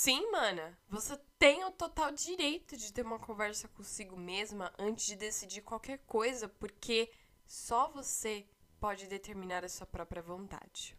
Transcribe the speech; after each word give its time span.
Sim, 0.00 0.30
mana, 0.30 0.78
você 0.88 1.18
tem 1.40 1.64
o 1.64 1.72
total 1.72 2.12
direito 2.12 2.76
de 2.76 2.92
ter 2.92 3.04
uma 3.04 3.18
conversa 3.18 3.66
consigo 3.66 4.16
mesma 4.16 4.72
antes 4.78 5.04
de 5.06 5.16
decidir 5.16 5.60
qualquer 5.60 5.98
coisa, 6.06 6.48
porque 6.48 7.10
só 7.44 7.90
você 7.92 8.46
pode 8.78 9.08
determinar 9.08 9.64
a 9.64 9.68
sua 9.68 9.88
própria 9.88 10.22
vontade. 10.22 10.96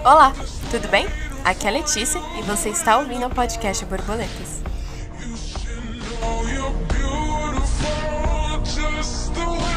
Olá, 0.00 0.32
tudo 0.72 0.88
bem? 0.88 1.06
Aqui 1.44 1.66
é 1.66 1.68
a 1.68 1.72
Letícia 1.72 2.18
e 2.36 2.42
você 2.42 2.70
está 2.70 2.98
ouvindo 2.98 3.26
o 3.26 3.32
podcast 3.32 3.84
Borboletas. 3.84 4.60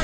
O 0.00 0.03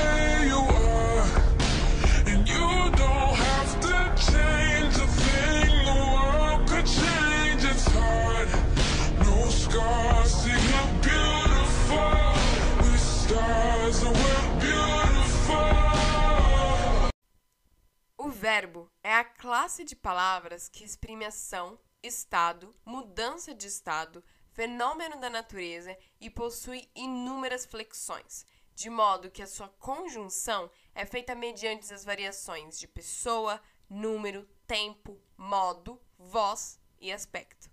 verbo 18.53 18.91
é 19.01 19.13
a 19.13 19.23
classe 19.23 19.81
de 19.85 19.95
palavras 19.95 20.67
que 20.67 20.83
exprime 20.83 21.23
ação, 21.23 21.79
estado, 22.03 22.75
mudança 22.83 23.55
de 23.55 23.65
estado, 23.65 24.21
fenômeno 24.51 25.17
da 25.21 25.29
natureza 25.29 25.97
e 26.19 26.29
possui 26.29 26.89
inúmeras 26.93 27.65
flexões, 27.65 28.45
de 28.75 28.89
modo 28.89 29.31
que 29.31 29.41
a 29.41 29.47
sua 29.47 29.69
conjunção 29.79 30.69
é 30.93 31.05
feita 31.05 31.33
mediante 31.33 31.93
as 31.93 32.03
variações 32.03 32.77
de 32.77 32.89
pessoa, 32.89 33.61
número, 33.89 34.45
tempo, 34.67 35.17
modo, 35.37 35.97
voz 36.19 36.77
e 36.99 37.09
aspecto. 37.09 37.71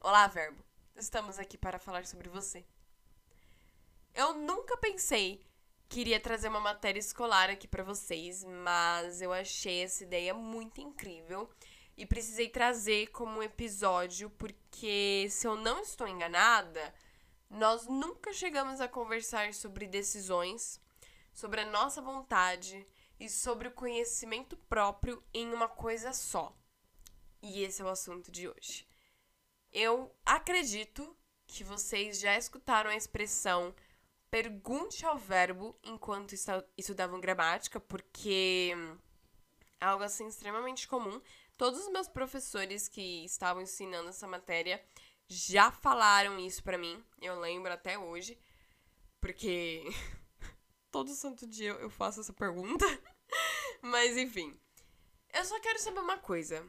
Olá, 0.00 0.26
verbo! 0.26 0.60
Estamos 0.96 1.38
aqui 1.38 1.56
para 1.56 1.78
falar 1.78 2.04
sobre 2.04 2.28
você. 2.28 2.66
Eu 4.12 4.34
nunca 4.34 4.76
pensei 4.76 5.40
que 5.88 6.00
iria 6.00 6.20
trazer 6.20 6.48
uma 6.48 6.60
matéria 6.60 6.98
escolar 6.98 7.50
aqui 7.50 7.68
para 7.68 7.84
vocês, 7.84 8.44
mas 8.44 9.22
eu 9.22 9.32
achei 9.32 9.82
essa 9.82 10.02
ideia 10.04 10.34
muito 10.34 10.80
incrível 10.80 11.48
e 11.96 12.04
precisei 12.04 12.48
trazer 12.48 13.08
como 13.08 13.42
episódio 13.42 14.28
porque, 14.30 15.26
se 15.30 15.46
eu 15.46 15.56
não 15.56 15.80
estou 15.80 16.06
enganada, 16.06 16.94
nós 17.48 17.86
nunca 17.86 18.32
chegamos 18.32 18.80
a 18.80 18.88
conversar 18.88 19.54
sobre 19.54 19.86
decisões, 19.86 20.80
sobre 21.32 21.60
a 21.60 21.66
nossa 21.66 22.02
vontade 22.02 22.86
e 23.18 23.28
sobre 23.30 23.68
o 23.68 23.72
conhecimento 23.72 24.56
próprio 24.68 25.22
em 25.32 25.52
uma 25.52 25.68
coisa 25.68 26.12
só. 26.12 26.54
E 27.42 27.62
esse 27.62 27.80
é 27.80 27.84
o 27.84 27.88
assunto 27.88 28.30
de 28.30 28.48
hoje. 28.48 28.86
Eu 29.72 30.14
acredito 30.24 31.16
que 31.46 31.62
vocês 31.62 32.18
já 32.18 32.36
escutaram 32.36 32.90
a 32.90 32.96
expressão 32.96 33.74
pergunte 34.30 35.04
ao 35.04 35.16
verbo 35.16 35.78
enquanto 35.82 36.34
estudavam 36.76 37.20
gramática, 37.20 37.80
porque 37.80 38.72
é 39.80 39.84
algo 39.84 40.04
assim 40.04 40.26
extremamente 40.26 40.88
comum. 40.88 41.20
Todos 41.56 41.80
os 41.80 41.92
meus 41.92 42.08
professores 42.08 42.88
que 42.88 43.24
estavam 43.24 43.62
ensinando 43.62 44.10
essa 44.10 44.26
matéria 44.26 44.84
já 45.28 45.70
falaram 45.70 46.38
isso 46.38 46.62
para 46.62 46.78
mim, 46.78 47.02
eu 47.20 47.38
lembro 47.40 47.72
até 47.72 47.98
hoje, 47.98 48.38
porque 49.20 49.84
todo 50.90 51.10
santo 51.10 51.46
dia 51.46 51.70
eu 51.70 51.90
faço 51.90 52.20
essa 52.20 52.32
pergunta. 52.32 52.84
Mas 53.82 54.16
enfim, 54.16 54.58
eu 55.32 55.44
só 55.44 55.58
quero 55.60 55.78
saber 55.78 56.00
uma 56.00 56.18
coisa. 56.18 56.68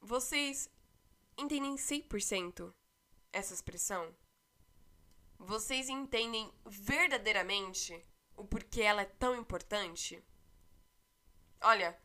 Vocês 0.00 0.70
entendem 1.36 1.76
100% 1.76 2.72
essa 3.32 3.54
expressão? 3.54 4.14
Vocês 5.38 5.88
entendem 5.88 6.52
verdadeiramente 6.66 8.04
o 8.36 8.44
porquê 8.44 8.82
ela 8.82 9.02
é 9.02 9.06
tão 9.06 9.36
importante? 9.36 10.22
Olha, 11.60 11.98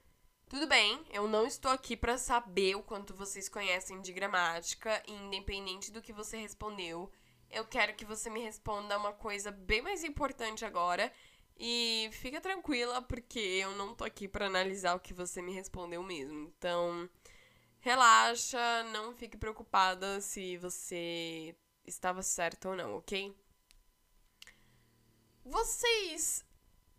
tudo 0.48 0.68
bem, 0.68 1.04
eu 1.10 1.28
não 1.28 1.46
estou 1.46 1.72
aqui 1.72 1.98
para 1.98 2.18
saber 2.18 2.76
o 2.76 2.84
quanto 2.84 3.14
vocês 3.14 3.50
conhecem 3.50 4.02
de 4.02 4.14
gramática, 4.14 5.02
e 5.08 5.12
independente 5.12 5.92
do 5.92 6.02
que 6.02 6.14
você 6.14 6.38
respondeu, 6.38 7.12
eu 7.50 7.66
quero 7.66 7.96
que 7.96 8.06
você 8.06 8.30
me 8.30 8.42
responda 8.42 8.98
uma 8.98 9.14
coisa 9.14 9.52
bem 9.52 9.82
mais 9.82 10.04
importante 10.04 10.66
agora. 10.66 11.12
E 11.56 12.10
fica 12.14 12.42
tranquila, 12.42 13.02
porque 13.02 13.40
eu 13.40 13.72
não 13.76 13.94
tô 13.94 14.04
aqui 14.04 14.28
para 14.28 14.48
analisar 14.48 14.96
o 14.96 15.00
que 15.00 15.14
você 15.14 15.42
me 15.42 15.54
respondeu 15.54 16.02
mesmo. 16.02 16.40
Então, 16.40 17.08
relaxa, 17.80 18.84
não 18.92 19.14
fique 19.14 19.38
preocupada 19.38 20.20
se 20.20 20.58
você 20.58 21.56
estava 21.86 22.22
certo 22.22 22.70
ou 22.70 22.76
não, 22.76 22.98
ok? 22.98 23.36
Vocês 25.46 26.46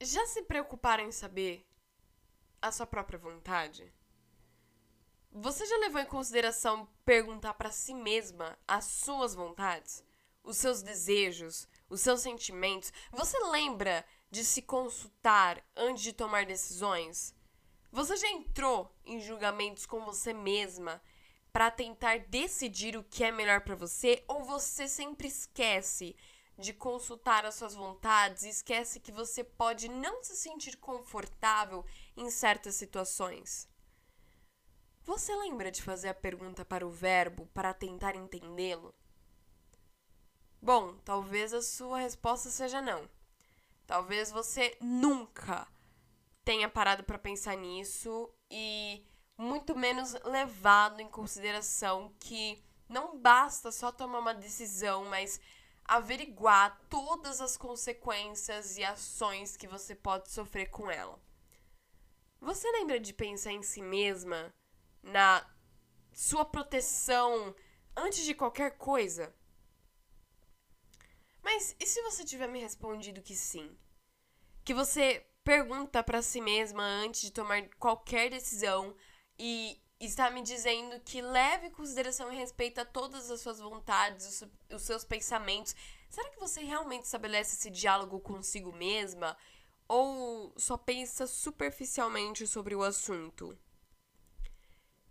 já 0.00 0.26
se 0.26 0.42
preocuparam 0.42 1.04
em 1.04 1.12
saber 1.12 1.66
a 2.60 2.70
sua 2.70 2.86
própria 2.86 3.18
vontade? 3.18 3.92
Você 5.32 5.66
já 5.66 5.76
levou 5.78 6.00
em 6.00 6.06
consideração 6.06 6.88
perguntar 7.04 7.54
para 7.54 7.70
si 7.70 7.92
mesma 7.92 8.56
as 8.68 8.84
suas 8.84 9.34
vontades, 9.34 10.04
os 10.42 10.56
seus 10.58 10.82
desejos, 10.82 11.66
os 11.88 12.00
seus 12.00 12.20
sentimentos? 12.20 12.92
Você 13.10 13.38
lembra 13.46 14.04
de 14.30 14.44
se 14.44 14.62
consultar 14.62 15.64
antes 15.74 16.02
de 16.02 16.12
tomar 16.12 16.46
decisões? 16.46 17.34
Você 17.90 18.16
já 18.16 18.28
entrou 18.28 18.94
em 19.04 19.20
julgamentos 19.20 19.86
com 19.86 20.04
você 20.04 20.32
mesma 20.32 21.02
para 21.54 21.70
tentar 21.70 22.18
decidir 22.18 22.96
o 22.96 23.04
que 23.04 23.22
é 23.22 23.30
melhor 23.30 23.60
para 23.60 23.76
você 23.76 24.24
ou 24.26 24.42
você 24.42 24.88
sempre 24.88 25.28
esquece 25.28 26.16
de 26.58 26.72
consultar 26.72 27.46
as 27.46 27.54
suas 27.54 27.76
vontades 27.76 28.42
esquece 28.42 28.98
que 28.98 29.12
você 29.12 29.44
pode 29.44 29.88
não 29.88 30.20
se 30.24 30.34
sentir 30.34 30.76
confortável 30.76 31.86
em 32.16 32.28
certas 32.28 32.74
situações? 32.74 33.68
Você 35.04 35.32
lembra 35.36 35.70
de 35.70 35.80
fazer 35.80 36.08
a 36.08 36.14
pergunta 36.14 36.64
para 36.64 36.84
o 36.84 36.90
verbo 36.90 37.46
para 37.54 37.72
tentar 37.72 38.16
entendê-lo? 38.16 38.92
Bom, 40.60 40.96
talvez 41.04 41.54
a 41.54 41.62
sua 41.62 42.00
resposta 42.00 42.50
seja 42.50 42.82
não. 42.82 43.08
Talvez 43.86 44.28
você 44.28 44.76
nunca 44.80 45.68
tenha 46.44 46.68
parado 46.68 47.04
para 47.04 47.16
pensar 47.16 47.56
nisso 47.56 48.28
e 48.50 49.06
muito 49.36 49.76
menos 49.76 50.14
levado 50.24 51.00
em 51.00 51.08
consideração 51.08 52.14
que 52.20 52.62
não 52.88 53.18
basta 53.18 53.72
só 53.72 53.90
tomar 53.90 54.20
uma 54.20 54.34
decisão, 54.34 55.04
mas 55.06 55.40
averiguar 55.84 56.80
todas 56.88 57.40
as 57.40 57.56
consequências 57.56 58.78
e 58.78 58.84
ações 58.84 59.56
que 59.56 59.66
você 59.66 59.94
pode 59.94 60.30
sofrer 60.30 60.70
com 60.70 60.90
ela. 60.90 61.20
Você 62.40 62.70
lembra 62.72 63.00
de 63.00 63.12
pensar 63.12 63.52
em 63.52 63.62
si 63.62 63.82
mesma, 63.82 64.54
na 65.02 65.46
sua 66.12 66.44
proteção 66.44 67.54
antes 67.96 68.24
de 68.24 68.34
qualquer 68.34 68.76
coisa? 68.78 69.34
Mas 71.42 71.76
e 71.78 71.86
se 71.86 72.00
você 72.02 72.24
tiver 72.24 72.48
me 72.48 72.60
respondido 72.60 73.22
que 73.22 73.34
sim? 73.34 73.76
Que 74.64 74.72
você 74.72 75.26
pergunta 75.42 76.02
para 76.02 76.22
si 76.22 76.40
mesma 76.40 76.82
antes 76.82 77.20
de 77.20 77.30
tomar 77.30 77.68
qualquer 77.78 78.30
decisão 78.30 78.96
e 79.38 79.80
está 80.00 80.30
me 80.30 80.42
dizendo 80.42 81.00
que 81.00 81.20
leve 81.20 81.68
em 81.68 81.70
consideração 81.70 82.32
e 82.32 82.36
respeita 82.36 82.84
todas 82.84 83.30
as 83.30 83.40
suas 83.40 83.58
vontades, 83.58 84.42
os, 84.42 84.74
os 84.74 84.82
seus 84.82 85.04
pensamentos. 85.04 85.74
Será 86.08 86.28
que 86.30 86.40
você 86.40 86.62
realmente 86.62 87.04
estabelece 87.04 87.56
esse 87.56 87.70
diálogo 87.70 88.20
consigo 88.20 88.72
mesma? 88.72 89.36
Ou 89.88 90.52
só 90.56 90.76
pensa 90.76 91.26
superficialmente 91.26 92.46
sobre 92.46 92.74
o 92.74 92.82
assunto? 92.82 93.58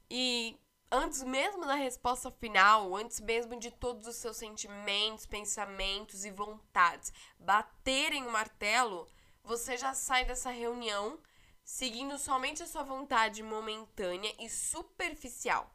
E 0.09 0.57
antes 0.91 1.23
mesmo 1.23 1.65
da 1.65 1.75
resposta 1.75 2.31
final, 2.31 2.95
antes 2.95 3.19
mesmo 3.19 3.59
de 3.59 3.71
todos 3.71 4.07
os 4.07 4.15
seus 4.15 4.37
sentimentos, 4.37 5.25
pensamentos 5.25 6.23
e 6.23 6.31
vontades 6.31 7.11
baterem 7.39 8.25
o 8.25 8.31
martelo, 8.31 9.07
você 9.43 9.75
já 9.75 9.93
sai 9.93 10.23
dessa 10.23 10.49
reunião 10.49 11.19
seguindo 11.63 12.17
somente 12.17 12.61
a 12.61 12.67
sua 12.67 12.83
vontade 12.83 13.41
momentânea 13.41 14.33
e 14.39 14.49
superficial? 14.49 15.73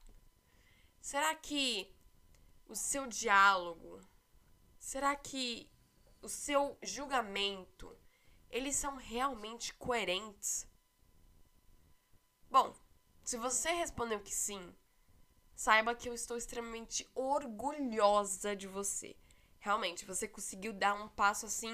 Será 1.00 1.35
que 1.35 1.94
o 2.67 2.75
seu 2.75 3.06
diálogo, 3.06 4.00
será 4.79 5.17
que 5.17 5.70
o 6.20 6.29
seu 6.29 6.76
julgamento, 6.82 7.96
eles 8.50 8.76
são 8.76 8.96
realmente 8.96 9.73
coerentes? 9.75 10.67
Bom, 12.50 12.75
se 13.25 13.37
você 13.37 13.70
respondeu 13.73 14.20
que 14.20 14.34
sim, 14.34 14.75
saiba 15.55 15.94
que 15.94 16.08
eu 16.08 16.14
estou 16.14 16.37
extremamente 16.37 17.08
orgulhosa 17.14 18.55
de 18.55 18.67
você 18.67 19.17
realmente, 19.60 20.05
você 20.05 20.28
conseguiu 20.28 20.72
dar 20.72 20.94
um 20.94 21.08
passo 21.08 21.46
assim 21.46 21.72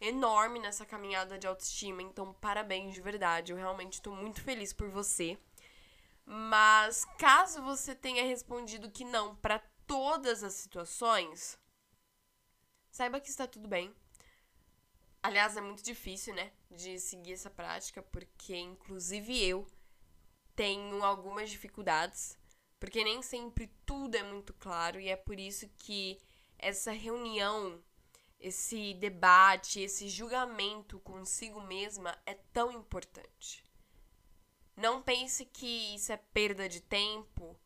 enorme 0.00 0.58
nessa 0.58 0.86
caminhada 0.86 1.38
de 1.38 1.46
autoestima. 1.46 2.02
Então, 2.02 2.32
parabéns 2.34 2.94
de 2.94 3.00
verdade. 3.00 3.52
Eu 3.52 3.58
realmente 3.58 3.94
estou 3.94 4.14
muito 4.14 4.40
feliz 4.42 4.72
por 4.72 4.88
você. 4.88 5.38
Mas 6.24 7.04
caso 7.18 7.62
você 7.62 7.94
tenha 7.94 8.24
respondido 8.24 8.90
que 8.90 9.04
não 9.04 9.36
para 9.36 9.60
todas 9.86 10.42
as 10.42 10.54
situações, 10.54 11.58
saiba 12.90 13.20
que 13.20 13.30
está 13.30 13.46
tudo 13.46 13.68
bem. 13.68 13.94
Aliás, 15.22 15.56
é 15.56 15.60
muito 15.60 15.82
difícil, 15.82 16.34
né, 16.34 16.52
de 16.70 16.98
seguir 16.98 17.32
essa 17.32 17.50
prática, 17.50 18.02
porque 18.02 18.56
inclusive 18.56 19.40
eu 19.42 19.66
tenho 20.54 21.02
algumas 21.04 21.50
dificuldades, 21.50 22.38
porque 22.78 23.04
nem 23.04 23.22
sempre 23.22 23.68
tudo 23.84 24.16
é 24.16 24.22
muito 24.22 24.54
claro 24.54 25.00
e 25.00 25.08
é 25.08 25.16
por 25.16 25.38
isso 25.38 25.68
que 25.78 26.20
essa 26.58 26.92
reunião, 26.92 27.82
esse 28.38 28.94
debate, 28.94 29.80
esse 29.80 30.08
julgamento 30.08 30.98
consigo 31.00 31.60
mesma 31.60 32.16
é 32.26 32.34
tão 32.52 32.70
importante. 32.72 33.64
Não 34.76 35.02
pense 35.02 35.44
que 35.46 35.94
isso 35.94 36.12
é 36.12 36.16
perda 36.16 36.68
de 36.68 36.80
tempo, 36.80 37.58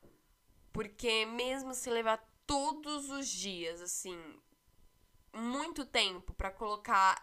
porque 0.72 1.26
mesmo 1.26 1.75
se 1.75 1.90
levar 1.90 2.25
todos 2.46 3.10
os 3.10 3.28
dias, 3.28 3.81
assim, 3.81 4.19
muito 5.32 5.84
tempo 5.84 6.32
para 6.34 6.50
colocar 6.50 7.20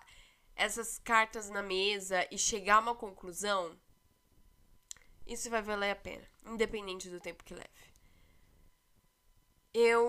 essas 0.56 0.98
cartas 1.00 1.50
na 1.50 1.62
mesa 1.62 2.28
e 2.32 2.38
chegar 2.38 2.78
a 2.78 2.80
uma 2.80 2.96
conclusão, 2.96 3.80
isso 5.26 5.50
vai 5.50 5.62
valer 5.62 5.92
a 5.92 5.96
pena, 5.96 6.28
independente 6.46 7.10
do 7.10 7.20
tempo 7.20 7.44
que 7.44 7.54
leve. 7.54 7.68
Eu 9.74 10.08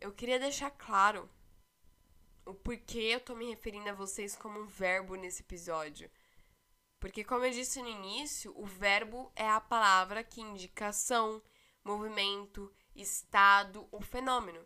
eu 0.00 0.12
queria 0.12 0.38
deixar 0.38 0.70
claro 0.70 1.28
o 2.44 2.54
porquê 2.54 2.98
eu 2.98 3.20
tô 3.20 3.34
me 3.34 3.48
referindo 3.48 3.90
a 3.90 3.94
vocês 3.94 4.36
como 4.36 4.60
um 4.60 4.66
verbo 4.66 5.16
nesse 5.16 5.42
episódio. 5.42 6.10
Porque, 7.00 7.24
como 7.24 7.44
eu 7.44 7.50
disse 7.50 7.82
no 7.82 7.88
início, 7.88 8.52
o 8.56 8.64
verbo 8.64 9.30
é 9.36 9.48
a 9.48 9.60
palavra 9.60 10.24
que 10.24 10.40
indica 10.40 10.88
ação, 10.88 11.42
movimento, 11.84 12.72
estado 12.94 13.86
ou 13.90 14.00
fenômeno. 14.00 14.64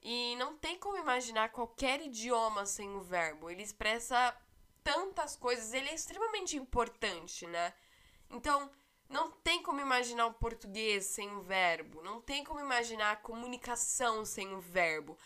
E 0.00 0.36
não 0.36 0.56
tem 0.56 0.78
como 0.78 0.96
imaginar 0.96 1.50
qualquer 1.50 2.00
idioma 2.00 2.64
sem 2.66 2.94
o 2.94 3.00
verbo. 3.00 3.50
Ele 3.50 3.62
expressa 3.62 4.36
tantas 4.84 5.36
coisas, 5.36 5.72
ele 5.72 5.88
é 5.88 5.94
extremamente 5.94 6.56
importante, 6.56 7.46
né? 7.46 7.74
Então, 8.30 8.70
não 9.08 9.30
tem 9.30 9.62
como 9.62 9.80
imaginar 9.80 10.26
o 10.26 10.34
português 10.34 11.06
sem 11.06 11.30
o 11.34 11.40
verbo, 11.40 12.02
não 12.02 12.20
tem 12.20 12.44
como 12.44 12.60
imaginar 12.60 13.12
a 13.12 13.16
comunicação 13.16 14.24
sem 14.24 14.54
o 14.54 14.60
verbo. 14.60 15.18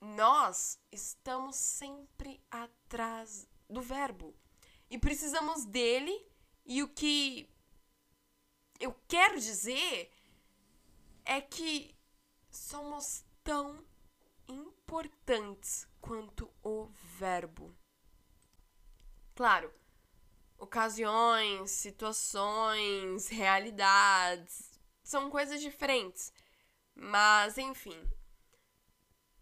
Nós 0.00 0.80
estamos 0.90 1.56
sempre 1.56 2.40
atrás 2.50 3.48
do 3.68 3.80
verbo 3.80 4.34
e 4.90 4.98
precisamos 4.98 5.64
dele. 5.64 6.30
E 6.64 6.82
o 6.82 6.88
que 6.88 7.50
eu 8.78 8.94
quero 9.08 9.40
dizer 9.40 10.12
é 11.24 11.40
que 11.40 11.96
somos 12.50 13.24
tão 13.42 13.84
importantes 14.46 15.88
quanto 16.00 16.52
o 16.62 16.86
verbo. 17.18 17.74
Claro, 19.34 19.72
ocasiões, 20.62 21.72
situações, 21.72 23.26
realidades. 23.28 24.70
São 25.02 25.28
coisas 25.28 25.60
diferentes, 25.60 26.32
mas 26.94 27.58
enfim, 27.58 28.00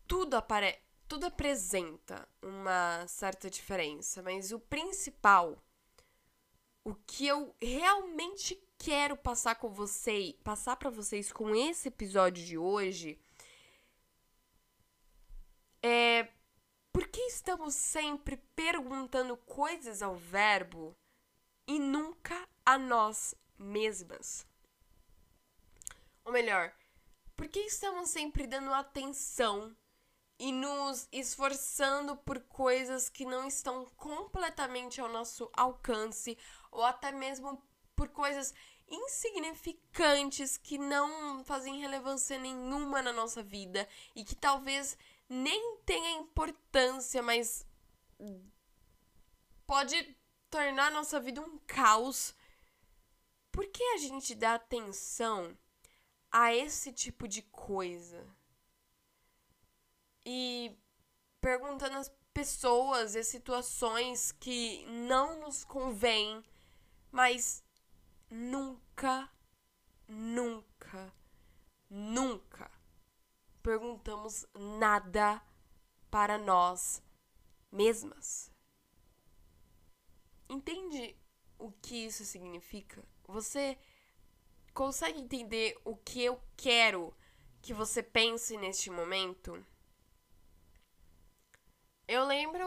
tudo 0.09 0.35
aparece 0.35 0.81
tudo 1.07 1.27
apresenta 1.27 2.29
uma 2.41 3.05
certa 3.09 3.51
diferença, 3.51 4.23
mas 4.23 4.53
o 4.53 4.61
principal, 4.61 5.61
o 6.85 6.95
que 6.95 7.27
eu 7.27 7.53
realmente 7.61 8.57
quero 8.79 9.17
passar 9.17 9.57
com 9.57 9.69
você, 9.71 10.37
passar 10.45 10.77
para 10.77 10.89
vocês 10.89 11.33
com 11.33 11.53
esse 11.53 11.89
episódio 11.89 12.47
de 12.47 12.57
hoje 12.57 13.21
é 15.83 16.29
por 16.93 17.09
que 17.09 17.23
estamos 17.23 17.75
sempre 17.75 18.37
perguntando 18.55 19.37
coisas 19.37 20.03
ao 20.03 20.15
verbo 20.15 20.97
e 21.71 21.79
nunca 21.79 22.49
a 22.67 22.77
nós 22.77 23.33
mesmas? 23.57 24.45
Ou 26.25 26.33
melhor, 26.33 26.75
por 27.37 27.47
que 27.47 27.61
estamos 27.61 28.11
sempre 28.11 28.45
dando 28.45 28.75
atenção 28.75 29.73
e 30.37 30.51
nos 30.51 31.07
esforçando 31.13 32.17
por 32.17 32.41
coisas 32.41 33.09
que 33.09 33.25
não 33.25 33.47
estão 33.47 33.85
completamente 33.97 35.01
ao 35.01 35.09
nosso 35.09 35.49
alcance 35.53 36.37
ou 36.73 36.83
até 36.83 37.13
mesmo 37.13 37.63
por 37.95 38.09
coisas 38.09 38.53
insignificantes 38.89 40.57
que 40.57 40.77
não 40.77 41.45
fazem 41.45 41.79
relevância 41.79 42.37
nenhuma 42.37 43.01
na 43.01 43.13
nossa 43.13 43.45
vida 43.45 43.89
e 44.17 44.25
que 44.25 44.35
talvez 44.35 44.99
nem 45.29 45.77
tenha 45.87 46.19
importância, 46.19 47.23
mas 47.23 47.65
pode 49.65 50.19
tornar 50.51 50.91
nossa 50.91 51.21
vida 51.21 51.41
um 51.41 51.59
caos. 51.67 52.35
Por 53.53 53.67
que 53.69 53.83
a 53.83 53.99
gente 53.99 54.35
dá 54.35 54.55
atenção 54.55 55.57
a 56.31 56.55
esse 56.55 56.93
tipo 56.93 57.27
de 57.27 57.43
coisa? 57.43 58.27
e 60.25 60.77
perguntando 61.41 61.97
às 61.97 62.09
pessoas 62.33 63.15
e 63.15 63.25
situações 63.25 64.33
que 64.33 64.85
não 64.87 65.41
nos 65.41 65.65
convêm, 65.65 66.45
mas 67.11 67.65
nunca, 68.31 69.29
nunca, 70.07 71.13
nunca 71.89 72.71
perguntamos 73.63 74.47
nada 74.55 75.43
para 76.11 76.39
nós 76.39 77.03
mesmas. 77.71 78.51
Entende 80.51 81.17
o 81.61 81.71
que 81.71 82.07
isso 82.07 82.25
significa? 82.25 83.01
Você 83.29 83.79
consegue 84.75 85.21
entender 85.21 85.81
o 85.85 85.95
que 85.97 86.25
eu 86.25 86.43
quero 86.57 87.15
que 87.63 87.73
você 87.73 88.03
pense 88.03 88.57
neste 88.57 88.91
momento? 88.91 89.65
Eu 92.09 92.25
lembro. 92.27 92.65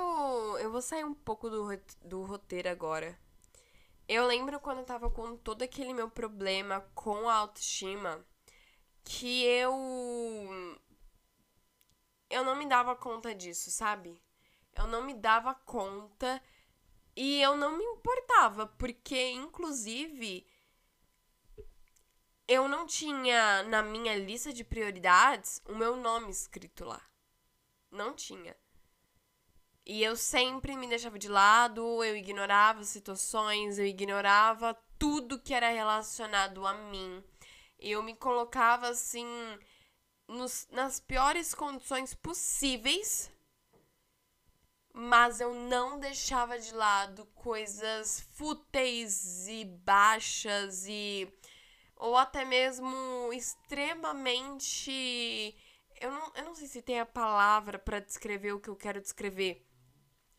Eu 0.60 0.72
vou 0.72 0.82
sair 0.82 1.04
um 1.04 1.14
pouco 1.14 1.50
do, 1.50 1.68
do 2.02 2.24
roteiro 2.24 2.70
agora. 2.70 3.20
Eu 4.08 4.26
lembro 4.28 4.62
quando 4.62 4.78
eu 4.78 4.86
tava 4.86 5.10
com 5.10 5.36
todo 5.36 5.64
aquele 5.64 5.94
meu 5.94 6.10
problema 6.10 6.80
com 6.96 7.28
a 7.28 7.36
autoestima 7.36 8.26
que 9.04 9.44
eu. 9.44 9.74
Eu 12.30 12.46
não 12.46 12.56
me 12.56 12.66
dava 12.66 12.96
conta 12.96 13.36
disso, 13.36 13.70
sabe? 13.70 14.18
Eu 14.74 14.88
não 14.88 15.04
me 15.04 15.14
dava 15.14 15.54
conta 15.54 16.42
e 17.16 17.42
eu 17.42 17.56
não 17.56 17.78
me 17.78 17.84
importava, 17.84 18.68
porque 18.68 19.32
inclusive 19.32 20.46
eu 22.48 22.68
não 22.68 22.86
tinha 22.86 23.64
na 23.64 23.82
minha 23.82 24.16
lista 24.16 24.52
de 24.52 24.64
prioridades 24.64 25.62
o 25.66 25.76
meu 25.76 25.96
nome 25.96 26.30
escrito 26.32 26.86
lá. 26.86 27.02
Não 27.92 28.14
tinha. 28.14 28.56
E 29.86 30.02
eu 30.02 30.16
sempre 30.16 30.76
me 30.76 30.88
deixava 30.88 31.20
de 31.20 31.28
lado, 31.28 32.04
eu 32.04 32.16
ignorava 32.16 32.84
situações, 32.84 33.78
eu 33.78 33.86
ignorava 33.86 34.74
tudo 34.98 35.40
que 35.40 35.54
era 35.54 35.70
relacionado 35.70 36.66
a 36.66 36.74
mim. 36.74 37.24
Eu 37.78 38.02
me 38.02 38.16
colocava 38.16 38.88
assim 38.88 39.28
nos, 40.28 40.68
nas 40.72 41.00
piores 41.00 41.54
condições 41.54 42.14
possíveis, 42.14 43.30
mas 44.94 45.42
eu 45.42 45.54
não 45.54 46.00
deixava 46.00 46.60
de 46.60 46.74
lado 46.74 47.26
coisas 47.36 48.22
fúteis 48.36 49.48
e 49.48 49.66
baixas 49.66 50.86
e 50.88 51.28
ou 51.96 52.16
até 52.16 52.46
mesmo 52.46 53.34
extremamente 53.34 54.92
eu 56.00 56.12
não, 56.12 56.32
eu 56.36 56.46
não 56.46 56.56
sei 56.56 56.68
se 56.68 56.82
tem 56.82 57.00
a 57.00 57.06
palavra 57.06 57.80
para 57.80 58.00
descrever 58.00 58.54
o 58.54 58.60
que 58.60 58.70
eu 58.70 58.76
quero 58.76 59.02
descrever 59.02 59.66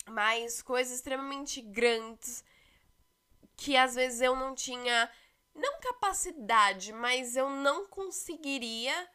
mas 0.07 0.61
coisas 0.61 0.95
extremamente 0.95 1.61
grandes 1.61 2.43
que 3.57 3.75
às 3.75 3.95
vezes 3.95 4.21
eu 4.21 4.35
não 4.35 4.53
tinha 4.53 5.09
não 5.55 5.79
capacidade, 5.79 6.91
mas 6.91 7.35
eu 7.35 7.49
não 7.49 7.87
conseguiria 7.87 9.09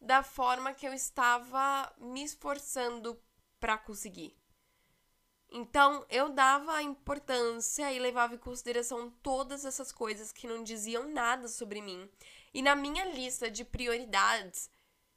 da 0.00 0.22
forma 0.22 0.74
que 0.74 0.86
eu 0.86 0.92
estava 0.92 1.92
me 1.98 2.22
esforçando 2.24 3.18
para 3.60 3.78
conseguir. 3.78 4.36
Então, 5.58 6.04
eu 6.10 6.28
dava 6.28 6.82
importância 6.82 7.90
e 7.90 7.98
levava 7.98 8.34
em 8.34 8.38
consideração 8.38 9.08
todas 9.22 9.64
essas 9.64 9.90
coisas 9.90 10.30
que 10.30 10.46
não 10.46 10.62
diziam 10.62 11.08
nada 11.08 11.48
sobre 11.48 11.80
mim. 11.80 12.10
E 12.52 12.60
na 12.60 12.76
minha 12.76 13.06
lista 13.06 13.50
de 13.50 13.64
prioridades, 13.64 14.70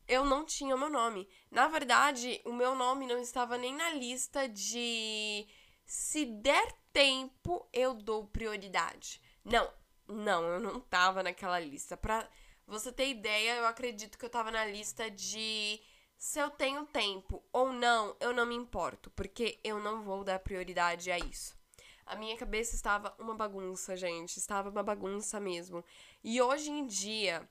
eu 0.08 0.24
não 0.24 0.46
tinha 0.46 0.74
o 0.74 0.80
meu 0.80 0.90
nome. 0.90 1.28
Na 1.52 1.68
verdade, 1.68 2.42
o 2.46 2.54
meu 2.54 2.74
nome 2.74 3.06
não 3.06 3.20
estava 3.20 3.58
nem 3.58 3.76
na 3.76 3.92
lista 3.92 4.48
de 4.48 5.46
se 5.86 6.24
der 6.24 6.74
tempo, 6.94 7.68
eu 7.74 7.94
dou 7.94 8.26
prioridade. 8.26 9.22
Não, 9.44 9.70
Não, 10.08 10.42
eu 10.44 10.60
não 10.62 10.80
tava 10.80 11.22
naquela 11.22 11.60
lista. 11.60 11.98
Pra 11.98 12.30
você 12.66 12.94
ter 12.94 13.10
ideia, 13.10 13.56
eu 13.58 13.68
acredito 13.68 14.18
que 14.18 14.24
eu 14.24 14.30
tava 14.30 14.52
na 14.52 14.66
lista 14.66 15.12
de 15.12 15.82
se 16.20 16.38
eu 16.38 16.50
tenho 16.50 16.86
tempo 16.86 17.42
ou 17.54 17.72
não, 17.72 18.14
eu 18.20 18.34
não 18.34 18.46
me 18.46 18.54
importo, 18.54 19.10
porque 19.12 19.58
eu 19.64 19.80
não 19.80 20.04
vou 20.04 20.22
dar 20.22 20.38
prioridade 20.40 21.10
a 21.10 21.18
isso. 21.18 21.58
A 22.06 22.14
minha 22.18 22.36
cabeça 22.36 22.76
estava 22.76 23.16
uma 23.18 23.34
bagunça, 23.34 23.96
gente, 23.96 24.36
estava 24.36 24.70
uma 24.70 24.84
bagunça 24.84 25.40
mesmo. 25.40 25.84
E 26.22 26.42
hoje 26.42 26.70
em 26.70 26.86
dia, 26.86 27.48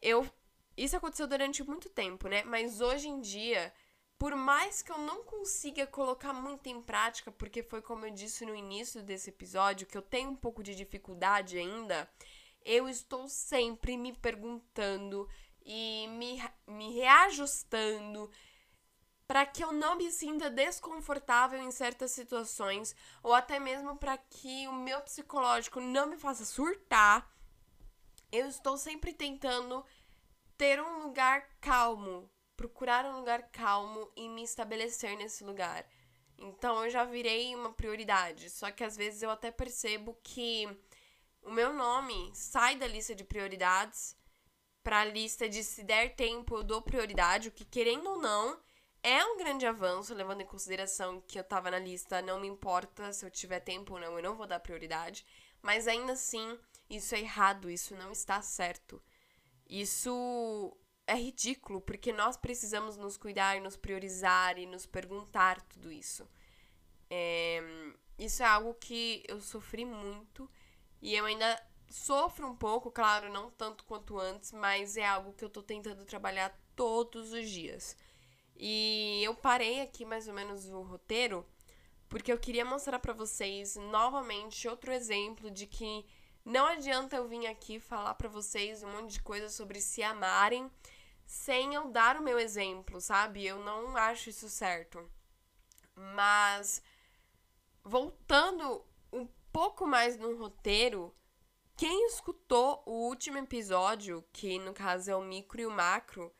eu 0.00 0.26
isso 0.74 0.96
aconteceu 0.96 1.26
durante 1.26 1.62
muito 1.62 1.90
tempo, 1.90 2.28
né? 2.28 2.44
Mas 2.44 2.80
hoje 2.80 3.08
em 3.08 3.20
dia, 3.20 3.74
por 4.16 4.34
mais 4.34 4.80
que 4.80 4.90
eu 4.90 4.98
não 4.98 5.22
consiga 5.24 5.86
colocar 5.86 6.32
muito 6.32 6.66
em 6.68 6.80
prática, 6.80 7.30
porque 7.30 7.62
foi 7.62 7.82
como 7.82 8.06
eu 8.06 8.10
disse 8.10 8.46
no 8.46 8.54
início 8.54 9.02
desse 9.02 9.28
episódio, 9.28 9.86
que 9.86 9.98
eu 9.98 10.02
tenho 10.02 10.30
um 10.30 10.36
pouco 10.36 10.62
de 10.62 10.74
dificuldade 10.74 11.58
ainda, 11.58 12.08
eu 12.64 12.88
estou 12.88 13.28
sempre 13.28 13.96
me 13.98 14.12
perguntando 14.14 15.28
e 15.68 16.08
me, 16.08 16.42
me 16.66 16.92
reajustando 16.94 18.28
para 19.26 19.44
que 19.44 19.62
eu 19.62 19.70
não 19.70 19.94
me 19.94 20.10
sinta 20.10 20.48
desconfortável 20.48 21.60
em 21.60 21.70
certas 21.70 22.10
situações, 22.10 22.96
ou 23.22 23.34
até 23.34 23.60
mesmo 23.60 23.96
para 23.96 24.16
que 24.16 24.66
o 24.66 24.72
meu 24.72 25.00
psicológico 25.02 25.80
não 25.80 26.06
me 26.06 26.16
faça 26.16 26.44
surtar. 26.44 27.30
Eu 28.32 28.48
estou 28.48 28.78
sempre 28.78 29.12
tentando 29.12 29.84
ter 30.56 30.80
um 30.80 31.02
lugar 31.02 31.46
calmo 31.60 32.28
procurar 32.58 33.04
um 33.06 33.18
lugar 33.18 33.50
calmo 33.52 34.10
e 34.16 34.28
me 34.28 34.42
estabelecer 34.42 35.16
nesse 35.16 35.44
lugar. 35.44 35.86
Então 36.36 36.84
eu 36.84 36.90
já 36.90 37.04
virei 37.04 37.54
uma 37.54 37.72
prioridade. 37.72 38.50
Só 38.50 38.70
que 38.72 38.82
às 38.82 38.96
vezes 38.96 39.22
eu 39.22 39.30
até 39.30 39.52
percebo 39.52 40.18
que 40.24 40.66
o 41.40 41.52
meu 41.52 41.72
nome 41.72 42.32
sai 42.34 42.74
da 42.74 42.88
lista 42.88 43.14
de 43.14 43.22
prioridades 43.22 44.16
para 44.82 45.00
a 45.00 45.04
lista 45.04 45.48
de 45.48 45.62
se 45.62 45.82
der 45.82 46.14
tempo 46.14 46.56
eu 46.56 46.62
dou 46.64 46.82
prioridade, 46.82 47.48
o 47.48 47.52
que 47.52 47.64
querendo 47.64 48.08
ou 48.10 48.20
não 48.20 48.58
é 49.02 49.24
um 49.24 49.36
grande 49.36 49.66
avanço, 49.66 50.14
levando 50.14 50.40
em 50.40 50.46
consideração 50.46 51.20
que 51.20 51.38
eu 51.38 51.44
tava 51.44 51.70
na 51.70 51.78
lista, 51.78 52.20
não 52.22 52.40
me 52.40 52.48
importa 52.48 53.12
se 53.12 53.24
eu 53.24 53.30
tiver 53.30 53.60
tempo 53.60 53.94
ou 53.94 54.00
não, 54.00 54.16
eu 54.16 54.22
não 54.22 54.36
vou 54.36 54.46
dar 54.46 54.60
prioridade, 54.60 55.24
mas 55.62 55.86
ainda 55.86 56.12
assim, 56.12 56.58
isso 56.90 57.14
é 57.14 57.20
errado, 57.20 57.70
isso 57.70 57.94
não 57.96 58.12
está 58.12 58.40
certo. 58.42 59.02
Isso 59.68 60.76
é 61.06 61.14
ridículo, 61.14 61.80
porque 61.80 62.12
nós 62.12 62.36
precisamos 62.36 62.96
nos 62.96 63.16
cuidar 63.16 63.56
e 63.56 63.60
nos 63.60 63.76
priorizar 63.76 64.58
e 64.58 64.66
nos 64.66 64.86
perguntar 64.86 65.60
tudo 65.62 65.92
isso. 65.92 66.28
É, 67.10 67.62
isso 68.18 68.42
é 68.42 68.46
algo 68.46 68.74
que 68.74 69.22
eu 69.28 69.40
sofri 69.40 69.84
muito 69.84 70.50
e 71.00 71.14
eu 71.14 71.24
ainda 71.24 71.67
sofro 71.90 72.48
um 72.48 72.56
pouco, 72.56 72.90
claro, 72.90 73.32
não 73.32 73.50
tanto 73.50 73.84
quanto 73.84 74.18
antes, 74.18 74.52
mas 74.52 74.96
é 74.96 75.06
algo 75.06 75.32
que 75.32 75.44
eu 75.44 75.50
tô 75.50 75.62
tentando 75.62 76.04
trabalhar 76.04 76.56
todos 76.74 77.32
os 77.32 77.48
dias. 77.48 77.96
E 78.56 79.22
eu 79.22 79.34
parei 79.34 79.80
aqui 79.80 80.04
mais 80.04 80.28
ou 80.28 80.34
menos 80.34 80.68
o 80.68 80.82
roteiro 80.82 81.46
porque 82.08 82.32
eu 82.32 82.38
queria 82.38 82.64
mostrar 82.64 82.98
para 82.98 83.12
vocês 83.12 83.76
novamente 83.76 84.66
outro 84.66 84.92
exemplo 84.92 85.50
de 85.50 85.66
que 85.66 86.06
não 86.44 86.66
adianta 86.66 87.16
eu 87.16 87.28
vir 87.28 87.46
aqui 87.46 87.78
falar 87.78 88.14
para 88.14 88.28
vocês 88.28 88.82
um 88.82 88.90
monte 88.90 89.12
de 89.12 89.22
coisa 89.22 89.48
sobre 89.50 89.80
se 89.80 90.02
amarem 90.02 90.70
sem 91.26 91.74
eu 91.74 91.88
dar 91.88 92.16
o 92.16 92.22
meu 92.22 92.38
exemplo, 92.38 93.00
sabe? 93.00 93.44
Eu 93.44 93.62
não 93.62 93.94
acho 93.96 94.30
isso 94.30 94.48
certo. 94.48 95.06
Mas 95.94 96.82
voltando 97.84 98.82
um 99.12 99.26
pouco 99.52 99.86
mais 99.86 100.16
no 100.16 100.36
roteiro, 100.38 101.14
quem 101.78 102.08
escutou 102.08 102.82
o 102.84 103.06
último 103.06 103.38
episódio, 103.38 104.24
que 104.32 104.58
no 104.58 104.74
caso 104.74 105.12
é 105.12 105.14
o 105.14 105.22
micro 105.22 105.60
e 105.60 105.66
o 105.66 105.70
macro, 105.70 106.34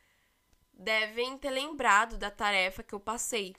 devem 0.73 1.39
ter 1.39 1.51
lembrado 1.51 2.19
da 2.19 2.29
tarefa 2.29 2.83
que 2.83 2.93
eu 2.93 2.99
passei. 2.99 3.55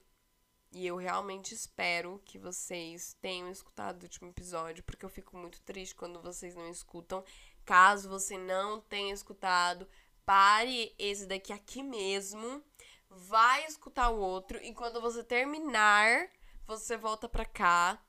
E 0.74 0.86
eu 0.86 0.98
realmente 0.98 1.54
espero 1.54 2.22
que 2.26 2.38
vocês 2.38 3.16
tenham 3.22 3.50
escutado 3.50 4.02
o 4.02 4.04
último 4.04 4.28
episódio, 4.28 4.84
porque 4.84 5.06
eu 5.06 5.10
fico 5.10 5.38
muito 5.38 5.62
triste 5.62 5.96
quando 5.96 6.22
vocês 6.22 6.54
não 6.54 6.70
escutam. 6.70 7.24
Caso 7.64 8.10
você 8.10 8.38
não 8.38 8.82
tenha 8.82 9.14
escutado, 9.14 9.88
pare 10.26 10.94
esse 11.00 11.26
daqui 11.28 11.54
aqui 11.54 11.82
mesmo, 11.82 12.62
vai 13.10 13.66
escutar 13.66 14.10
o 14.10 14.20
outro 14.20 14.62
e 14.62 14.74
quando 14.74 15.00
você 15.00 15.24
terminar, 15.24 16.30
você 16.68 16.98
volta 16.98 17.30
pra 17.30 17.46
cá. 17.46 18.04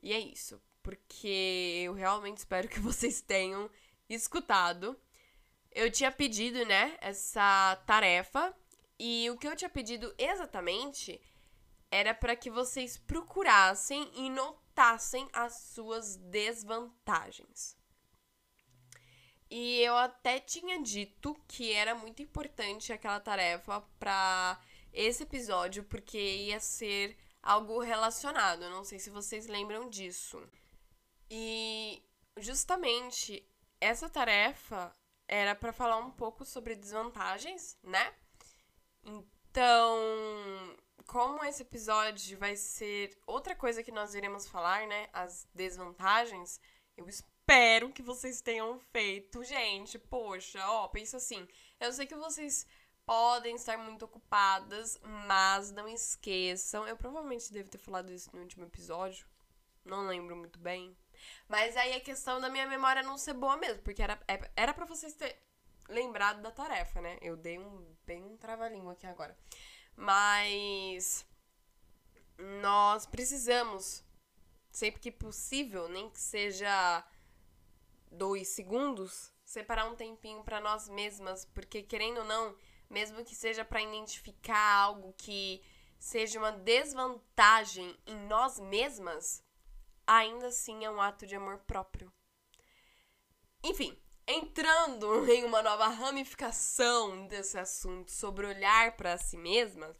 E 0.00 0.12
é 0.12 0.20
isso, 0.20 0.62
porque 0.88 1.82
eu 1.84 1.92
realmente 1.92 2.38
espero 2.38 2.66
que 2.66 2.80
vocês 2.80 3.20
tenham 3.20 3.70
escutado. 4.08 4.98
Eu 5.70 5.92
tinha 5.92 6.10
pedido, 6.10 6.64
né, 6.64 6.96
essa 7.02 7.76
tarefa 7.86 8.56
e 8.98 9.28
o 9.28 9.36
que 9.36 9.46
eu 9.46 9.54
tinha 9.54 9.68
pedido 9.68 10.14
exatamente 10.16 11.20
era 11.90 12.14
para 12.14 12.34
que 12.34 12.50
vocês 12.50 12.96
procurassem 12.96 14.10
e 14.14 14.30
notassem 14.30 15.28
as 15.30 15.58
suas 15.74 16.16
desvantagens. 16.16 17.76
E 19.50 19.80
eu 19.82 19.94
até 19.94 20.40
tinha 20.40 20.82
dito 20.82 21.34
que 21.46 21.70
era 21.70 21.94
muito 21.94 22.22
importante 22.22 22.94
aquela 22.94 23.20
tarefa 23.20 23.82
para 23.98 24.58
esse 24.90 25.22
episódio, 25.22 25.84
porque 25.84 26.18
ia 26.18 26.58
ser 26.60 27.14
algo 27.42 27.78
relacionado. 27.78 28.70
Não 28.70 28.84
sei 28.84 28.98
se 28.98 29.10
vocês 29.10 29.46
lembram 29.46 29.90
disso. 29.90 30.42
E 31.30 32.02
justamente 32.38 33.46
essa 33.80 34.08
tarefa 34.08 34.92
era 35.26 35.54
para 35.54 35.72
falar 35.72 35.98
um 35.98 36.10
pouco 36.10 36.44
sobre 36.44 36.74
desvantagens, 36.74 37.78
né? 37.82 38.14
Então, 39.04 39.98
como 41.06 41.44
esse 41.44 41.62
episódio 41.62 42.38
vai 42.38 42.56
ser 42.56 43.18
outra 43.26 43.54
coisa 43.54 43.82
que 43.82 43.92
nós 43.92 44.14
iremos 44.14 44.48
falar, 44.48 44.86
né? 44.86 45.08
As 45.12 45.46
desvantagens, 45.54 46.60
eu 46.96 47.06
espero 47.08 47.92
que 47.92 48.02
vocês 48.02 48.40
tenham 48.40 48.78
feito. 48.78 49.44
Gente, 49.44 49.98
poxa, 49.98 50.66
ó, 50.70 50.88
pensa 50.88 51.18
assim. 51.18 51.46
Eu 51.78 51.92
sei 51.92 52.06
que 52.06 52.16
vocês 52.16 52.66
podem 53.04 53.54
estar 53.54 53.76
muito 53.78 54.04
ocupadas, 54.04 54.98
mas 55.26 55.70
não 55.72 55.86
esqueçam. 55.88 56.86
Eu 56.88 56.96
provavelmente 56.96 57.52
devo 57.52 57.70
ter 57.70 57.78
falado 57.78 58.10
isso 58.12 58.34
no 58.34 58.42
último 58.42 58.64
episódio. 58.64 59.26
Não 59.88 60.06
lembro 60.06 60.36
muito 60.36 60.58
bem. 60.58 60.96
Mas 61.48 61.76
aí 61.76 61.94
a 61.94 62.00
questão 62.00 62.40
da 62.40 62.50
minha 62.50 62.66
memória 62.66 63.02
não 63.02 63.16
ser 63.16 63.32
boa 63.32 63.56
mesmo, 63.56 63.82
porque 63.82 64.02
era, 64.02 64.20
é, 64.28 64.50
era 64.54 64.74
pra 64.74 64.84
vocês 64.84 65.14
terem 65.14 65.36
lembrado 65.88 66.42
da 66.42 66.50
tarefa, 66.50 67.00
né? 67.00 67.18
Eu 67.22 67.36
dei 67.36 67.58
um 67.58 67.96
bem 68.04 68.22
um 68.22 68.36
trava-língua 68.36 68.92
aqui 68.92 69.06
agora. 69.06 69.36
Mas 69.96 71.26
nós 72.60 73.06
precisamos, 73.06 74.04
sempre 74.70 75.00
que 75.00 75.10
possível, 75.10 75.88
nem 75.88 76.10
que 76.10 76.20
seja 76.20 77.04
dois 78.10 78.48
segundos, 78.48 79.32
separar 79.44 79.86
um 79.86 79.96
tempinho 79.96 80.44
para 80.44 80.60
nós 80.60 80.88
mesmas, 80.88 81.46
porque 81.46 81.82
querendo 81.82 82.18
ou 82.18 82.24
não, 82.24 82.54
mesmo 82.88 83.24
que 83.24 83.34
seja 83.34 83.64
para 83.64 83.82
identificar 83.82 84.82
algo 84.82 85.14
que 85.16 85.62
seja 85.98 86.38
uma 86.38 86.52
desvantagem 86.52 87.98
em 88.06 88.16
nós 88.26 88.60
mesmas, 88.60 89.42
ainda 90.08 90.46
assim 90.46 90.84
é 90.84 90.90
um 90.90 91.00
ato 91.00 91.26
de 91.26 91.36
amor 91.36 91.58
próprio. 91.58 92.10
Enfim, 93.62 93.96
entrando 94.26 95.24
em 95.30 95.44
uma 95.44 95.62
nova 95.62 95.86
ramificação 95.88 97.26
desse 97.26 97.58
assunto 97.58 98.10
sobre 98.10 98.46
olhar 98.46 98.96
para 98.96 99.18
si 99.18 99.36
mesma, 99.36 99.94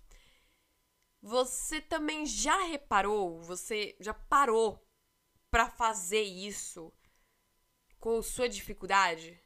você 1.20 1.80
também 1.80 2.24
já 2.24 2.58
reparou, 2.64 3.40
você 3.42 3.94
já 4.00 4.14
parou 4.14 4.82
para 5.50 5.68
fazer 5.68 6.22
isso 6.22 6.92
com 8.00 8.22
sua 8.22 8.48
dificuldade? 8.48 9.38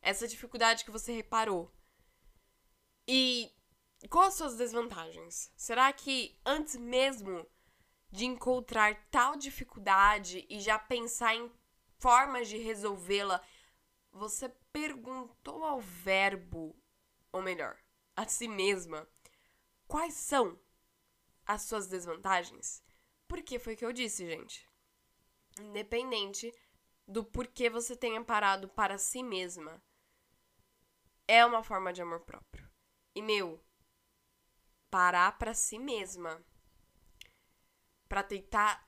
Essa 0.00 0.26
dificuldade 0.26 0.84
que 0.84 0.90
você 0.90 1.12
reparou. 1.12 1.70
E 3.06 3.52
quais 4.08 4.28
as 4.28 4.34
suas 4.34 4.56
desvantagens? 4.56 5.52
Será 5.56 5.92
que 5.92 6.40
antes 6.46 6.76
mesmo 6.76 7.46
de 8.12 8.26
encontrar 8.26 8.94
tal 9.10 9.36
dificuldade 9.36 10.46
e 10.50 10.60
já 10.60 10.78
pensar 10.78 11.34
em 11.34 11.50
formas 11.98 12.46
de 12.46 12.58
resolvê-la, 12.58 13.42
você 14.12 14.50
perguntou 14.70 15.64
ao 15.64 15.80
verbo, 15.80 16.76
ou 17.32 17.40
melhor, 17.40 17.78
a 18.14 18.28
si 18.28 18.46
mesma, 18.46 19.08
quais 19.88 20.12
são 20.12 20.60
as 21.46 21.62
suas 21.62 21.86
desvantagens? 21.88 22.84
Porque 23.26 23.58
foi 23.58 23.72
o 23.72 23.76
que 23.78 23.84
eu 23.84 23.94
disse, 23.94 24.26
gente. 24.26 24.68
Independente 25.58 26.52
do 27.08 27.24
porquê 27.24 27.70
você 27.70 27.96
tenha 27.96 28.22
parado 28.22 28.68
para 28.68 28.98
si 28.98 29.22
mesma. 29.22 29.82
É 31.26 31.46
uma 31.46 31.62
forma 31.62 31.94
de 31.94 32.02
amor 32.02 32.20
próprio. 32.20 32.70
E 33.14 33.22
meu, 33.22 33.64
parar 34.90 35.38
para 35.38 35.54
si 35.54 35.78
mesma 35.78 36.44
para 38.12 38.22
tentar 38.22 38.86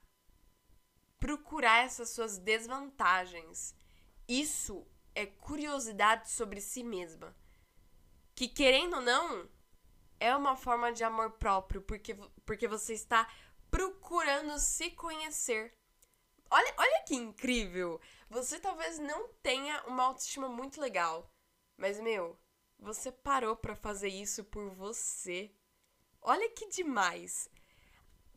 procurar 1.18 1.82
essas 1.82 2.10
suas 2.10 2.36
desvantagens 2.36 3.74
Isso 4.28 4.86
é 5.14 5.24
curiosidade 5.24 6.28
sobre 6.28 6.60
si 6.60 6.84
mesma. 6.84 7.34
Que 8.34 8.46
querendo 8.46 8.96
ou 8.96 9.00
não, 9.00 9.48
é 10.20 10.36
uma 10.36 10.54
forma 10.56 10.92
de 10.92 11.04
amor 11.04 11.30
próprio, 11.38 11.80
porque, 11.80 12.14
porque 12.44 12.68
você 12.68 12.92
está 12.92 13.26
procurando 13.70 14.58
se 14.58 14.90
conhecer. 14.90 15.74
Olha, 16.50 16.74
olha 16.76 17.04
que 17.06 17.14
incrível! 17.14 17.98
Você 18.28 18.60
talvez 18.60 18.98
não 18.98 19.28
tenha 19.42 19.82
uma 19.86 20.02
autoestima 20.02 20.50
muito 20.50 20.78
legal, 20.78 21.32
mas 21.78 21.98
meu, 21.98 22.38
você 22.78 23.10
parou 23.10 23.56
para 23.56 23.74
fazer 23.74 24.08
isso 24.08 24.44
por 24.44 24.68
você. 24.74 25.50
Olha 26.20 26.50
que 26.50 26.68
demais! 26.68 27.48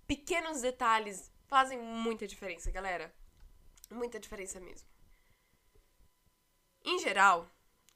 Pequenos 0.07 0.61
detalhes 0.61 1.29
fazem 1.47 1.77
muita 1.77 2.25
diferença, 2.25 2.71
galera. 2.71 3.13
Muita 3.91 4.19
diferença 4.19 4.59
mesmo. 4.59 4.87
Em 6.83 6.97
geral, 6.99 7.49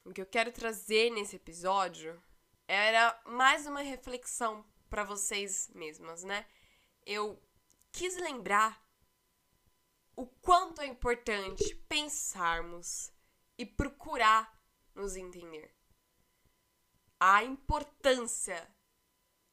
o 0.04 0.12
que 0.12 0.20
eu 0.20 0.26
quero 0.26 0.52
trazer 0.52 1.10
nesse 1.10 1.36
episódio 1.36 2.22
era 2.68 3.18
mais 3.24 3.66
uma 3.66 3.80
reflexão 3.80 4.64
para 4.90 5.04
vocês 5.04 5.70
mesmas, 5.74 6.22
né? 6.22 6.46
Eu 7.06 7.42
quis 7.90 8.16
lembrar 8.16 8.86
o 10.14 10.26
quanto 10.26 10.82
é 10.82 10.86
importante 10.86 11.74
pensarmos 11.88 13.10
e 13.56 13.64
procurar 13.64 14.62
nos 14.94 15.16
entender. 15.16 15.74
A 17.18 17.42
importância 17.42 18.68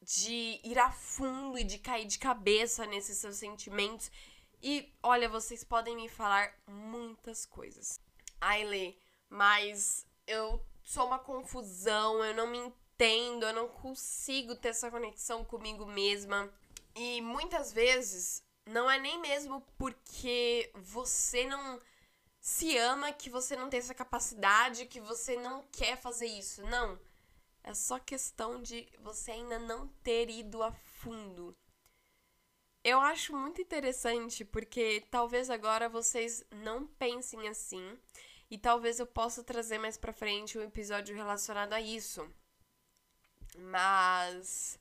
de 0.01 0.60
ir 0.63 0.77
a 0.79 0.91
fundo 0.91 1.58
e 1.58 1.63
de 1.63 1.77
cair 1.77 2.06
de 2.06 2.18
cabeça 2.18 2.86
nesses 2.86 3.18
seus 3.18 3.38
sentimentos. 3.38 4.12
E 4.62 4.94
olha, 5.01 5.29
vocês 5.29 5.63
podem 5.63 5.96
me 5.96 6.10
falar 6.10 6.53
muitas 6.68 7.46
coisas. 7.46 8.00
Aile, 8.41 8.98
mas 9.29 10.06
eu 10.27 10.63
sou 10.84 11.08
uma 11.08 11.20
confusão, 11.20 12.24
eu 12.24 12.34
não 12.34 12.48
me 12.48 12.58
entendo, 12.58 13.46
eu 13.46 13.53
não 13.53 13.68
consigo 13.68 14.56
ter 14.56 14.70
essa 14.70 14.89
conexão 14.89 15.46
comigo 15.46 15.86
mesma. 15.86 16.51
E 16.96 17.22
muitas 17.22 17.72
vezes 17.72 18.44
não 18.65 18.89
é 18.89 19.00
nem 19.00 19.20
mesmo 19.20 19.62
porque 19.77 20.72
você 20.75 21.46
não 21.46 21.82
se 22.41 22.77
ama 22.77 23.12
que 23.12 23.29
você 23.29 23.56
não 23.56 23.70
tem 23.70 23.79
essa 23.79 23.94
capacidade, 23.94 24.86
que 24.86 25.00
você 25.00 25.36
não 25.38 25.63
quer 25.72 25.98
fazer 25.98 26.27
isso. 26.27 26.63
Não. 26.63 27.00
É 27.63 27.73
só 27.73 27.99
questão 27.99 28.61
de 28.61 28.87
você 28.99 29.31
ainda 29.31 29.59
não 29.59 29.87
ter 30.03 30.29
ido 30.29 30.63
a 30.63 30.71
fundo. 30.71 31.55
Eu 32.83 32.99
acho 32.99 33.35
muito 33.35 33.61
interessante 33.61 34.45
porque 34.45 35.05
talvez 35.11 35.49
agora 35.49 35.89
vocês 35.89 36.45
não 36.51 36.87
pensem 36.87 37.47
assim 37.47 37.97
e 38.49 38.57
talvez 38.57 38.99
eu 38.99 39.05
possa 39.05 39.43
trazer 39.43 39.77
mais 39.77 39.97
para 39.97 40.13
frente 40.13 40.57
um 40.57 40.63
episódio 40.63 41.15
relacionado 41.15 41.73
a 41.73 41.81
isso. 41.81 42.27
Mas 43.57 44.79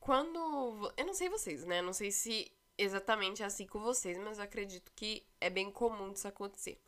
quando 0.00 0.92
eu 0.96 1.06
não 1.06 1.14
sei 1.14 1.28
vocês, 1.28 1.64
né? 1.64 1.82
Não 1.82 1.92
sei 1.92 2.10
se 2.10 2.52
exatamente 2.76 3.42
é 3.42 3.46
assim 3.46 3.66
com 3.66 3.80
vocês, 3.80 4.18
mas 4.18 4.38
eu 4.38 4.44
acredito 4.44 4.92
que 4.94 5.26
é 5.40 5.48
bem 5.50 5.70
comum 5.70 6.12
isso 6.12 6.28
acontecer. 6.28 6.80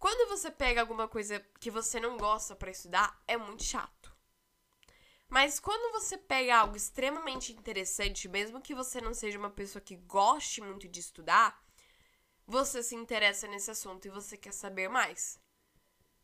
Quando 0.00 0.30
você 0.30 0.50
pega 0.50 0.80
alguma 0.80 1.06
coisa 1.06 1.38
que 1.60 1.70
você 1.70 2.00
não 2.00 2.16
gosta 2.16 2.56
para 2.56 2.70
estudar, 2.70 3.22
é 3.28 3.36
muito 3.36 3.62
chato. 3.62 4.16
Mas 5.28 5.60
quando 5.60 5.92
você 5.92 6.16
pega 6.16 6.56
algo 6.56 6.74
extremamente 6.74 7.52
interessante, 7.52 8.26
mesmo 8.26 8.62
que 8.62 8.74
você 8.74 8.98
não 8.98 9.12
seja 9.12 9.38
uma 9.38 9.50
pessoa 9.50 9.82
que 9.82 9.96
goste 9.96 10.62
muito 10.62 10.88
de 10.88 11.00
estudar, 11.00 11.62
você 12.46 12.82
se 12.82 12.94
interessa 12.96 13.46
nesse 13.46 13.70
assunto 13.70 14.06
e 14.06 14.10
você 14.10 14.38
quer 14.38 14.54
saber 14.54 14.88
mais. 14.88 15.38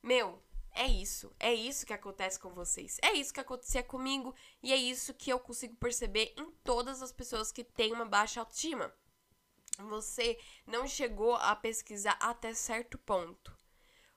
Meu, 0.03 0.43
é 0.71 0.87
isso. 0.87 1.31
É 1.39 1.53
isso 1.53 1.85
que 1.85 1.93
acontece 1.93 2.41
com 2.41 2.55
vocês. 2.55 2.99
É 3.03 3.13
isso 3.13 3.35
que 3.35 3.41
acontecia 3.41 3.83
comigo 3.83 4.35
e 4.63 4.73
é 4.73 4.77
isso 4.77 5.13
que 5.13 5.31
eu 5.31 5.39
consigo 5.39 5.77
perceber 5.77 6.33
em 6.39 6.51
todas 6.65 7.03
as 7.03 7.13
pessoas 7.13 7.53
que 7.53 7.63
têm 7.63 7.93
uma 7.93 8.07
baixa 8.07 8.41
autoestima. 8.41 8.91
Você 9.79 10.39
não 10.67 10.89
chegou 10.89 11.35
a 11.35 11.55
pesquisar 11.55 12.17
até 12.23 12.55
certo 12.55 12.97
ponto. 12.97 13.56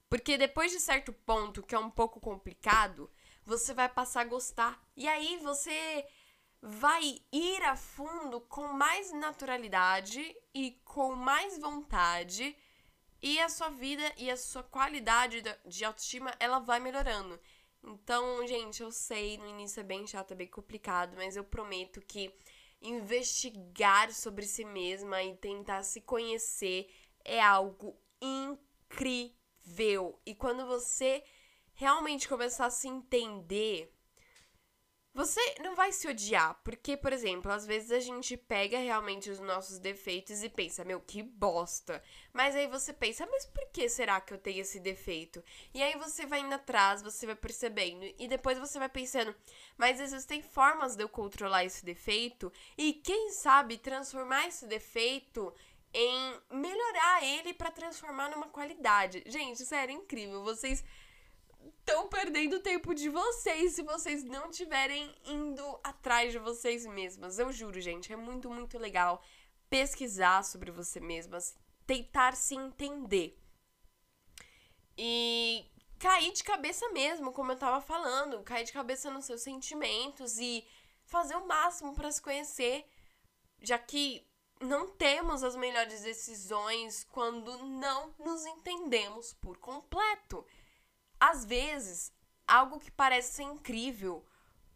Porque 0.10 0.38
depois 0.38 0.72
de 0.72 0.80
certo 0.80 1.13
ponto, 1.13 1.62
que 1.62 1.76
é 1.76 1.80
um 1.80 1.91
pouco 1.91 2.19
complicado, 2.19 3.10
você 3.45 3.74
vai 3.74 3.88
passar 3.88 4.22
a 4.22 4.26
gostar. 4.26 4.84
E 4.98 5.08
aí 5.08 5.38
você 5.38 6.06
vai 6.62 7.22
ir 7.32 7.63
a 7.63 7.76
fundo 7.76 8.41
com 8.41 8.67
mais 8.74 9.12
naturalidade 9.13 10.36
e 10.54 10.72
com 10.84 11.15
mais 11.15 11.58
vontade 11.58 12.56
e 13.22 13.39
a 13.39 13.50
sua 13.50 13.69
vida 13.69 14.04
e 14.17 14.30
a 14.30 14.36
sua 14.36 14.63
qualidade 14.63 15.43
de 15.65 15.86
autoestima 15.86 16.34
ela 16.39 16.60
vai 16.60 16.80
melhorando. 16.80 17.39
Então, 17.84 18.45
gente, 18.45 18.82
eu 18.82 18.91
sei, 18.91 19.38
no 19.38 19.48
início 19.48 19.80
é 19.80 19.84
bem 19.84 20.06
chato, 20.06 20.32
é 20.32 20.36
bem 20.36 20.48
complicado, 20.48 21.15
mas 21.15 21.38
eu 21.38 21.43
prometo 21.43 22.02
que 22.02 22.34
investigar 22.82 24.12
sobre 24.12 24.45
si 24.45 24.65
mesma 24.65 25.22
e 25.24 25.36
tentar 25.36 25.84
se 25.84 26.02
conhecer 26.02 26.89
é 27.24 27.41
algo 27.41 27.95
incrível 28.22 29.38
e 30.26 30.36
quando 30.36 30.65
você 30.65 31.24
realmente 31.74 32.28
começar 32.28 32.65
a 32.65 32.72
se 32.72 32.88
entender, 32.88 33.93
você 35.13 35.41
não 35.62 35.76
vai 35.76 35.91
se 35.91 36.08
odiar, 36.08 36.62
porque, 36.63 36.95
por 36.95 37.12
exemplo, 37.12 37.52
às 37.52 37.65
vezes 37.65 37.91
a 37.91 38.00
gente 38.00 38.38
pega 38.38 38.78
realmente 38.78 39.30
os 39.30 39.39
nossos 39.39 39.80
defeitos 39.80 40.43
e 40.43 40.50
pensa, 40.50 40.86
meu, 40.86 41.02
que 41.02 41.24
bosta. 41.24 42.02
Mas 42.32 42.56
aí 42.56 42.67
você 42.67 42.93
pensa, 42.93 43.26
mas 43.26 43.45
por 43.45 43.65
que 43.72 43.89
será 43.89 44.22
que 44.22 44.34
eu 44.34 44.38
tenho 44.38 44.62
esse 44.62 44.80
defeito? 44.80 45.43
E 45.74 45.82
aí 45.82 45.98
você 45.98 46.26
vai 46.26 46.41
indo 46.41 46.54
atrás, 46.54 47.02
você 47.02 47.26
vai 47.26 47.36
percebendo, 47.36 48.06
e 48.17 48.28
depois 48.28 48.60
você 48.60 48.78
vai 48.78 48.88
pensando, 48.88 49.36
mas 49.78 50.00
existem 50.00 50.41
formas 50.41 50.95
de 50.95 51.04
eu 51.04 51.10
controlar 51.10 51.65
esse 51.65 51.84
defeito, 51.84 52.52
e 52.78 52.93
quem 52.93 53.32
sabe 53.32 53.78
transformar 53.78 54.48
esse 54.48 54.67
defeito 54.67 55.54
em 55.93 56.39
melhorar 56.52 57.23
ele 57.23 57.54
para 57.54 57.71
transformar 57.71 58.30
numa 58.30 58.49
qualidade. 58.49 59.23
Gente, 59.25 59.65
sério, 59.65 59.93
é 59.93 59.97
incrível. 59.97 60.43
Vocês 60.43 60.84
estão 61.80 62.08
perdendo 62.08 62.60
tempo 62.60 62.93
de 62.93 63.10
vocês 63.10 63.73
se 63.73 63.84
vocês 63.84 64.23
não 64.23 64.49
estiverem 64.49 65.13
indo 65.25 65.80
atrás 65.84 66.32
de 66.32 66.39
vocês 66.39 66.86
mesmas. 66.86 67.39
Eu 67.39 67.52
juro, 67.52 67.82
gente, 67.82 68.13
é 68.13 68.15
muito, 68.15 68.49
muito 68.49 68.78
legal 68.78 69.21
pesquisar 69.69 70.43
sobre 70.43 70.71
você 70.71 70.99
mesmas, 70.99 71.56
tentar 71.86 72.36
se 72.36 72.56
entender. 72.56 73.38
E 74.97 75.65
cair 75.97 76.32
de 76.32 76.43
cabeça 76.43 76.88
mesmo, 76.89 77.32
como 77.32 77.52
eu 77.52 77.58
tava 77.58 77.82
falando, 77.82 78.43
cair 78.43 78.65
de 78.65 78.71
cabeça 78.71 79.10
nos 79.10 79.25
seus 79.25 79.41
sentimentos 79.41 80.38
e 80.38 80.65
fazer 81.04 81.36
o 81.36 81.47
máximo 81.47 81.93
para 81.93 82.12
se 82.12 82.21
conhecer, 82.21 82.86
já 83.62 83.78
que 83.78 84.29
não 84.60 84.89
temos 84.89 85.43
as 85.43 85.56
melhores 85.56 86.02
decisões 86.02 87.06
quando 87.12 87.58
não 87.63 88.13
nos 88.19 88.45
entendemos 88.45 89.34
por 89.34 89.58
completo. 89.58 90.45
Às 91.19 91.45
vezes, 91.45 92.13
algo 92.48 92.80
que 92.80 92.91
parece 92.91 93.36
ser 93.36 93.43
incrível 93.43 94.26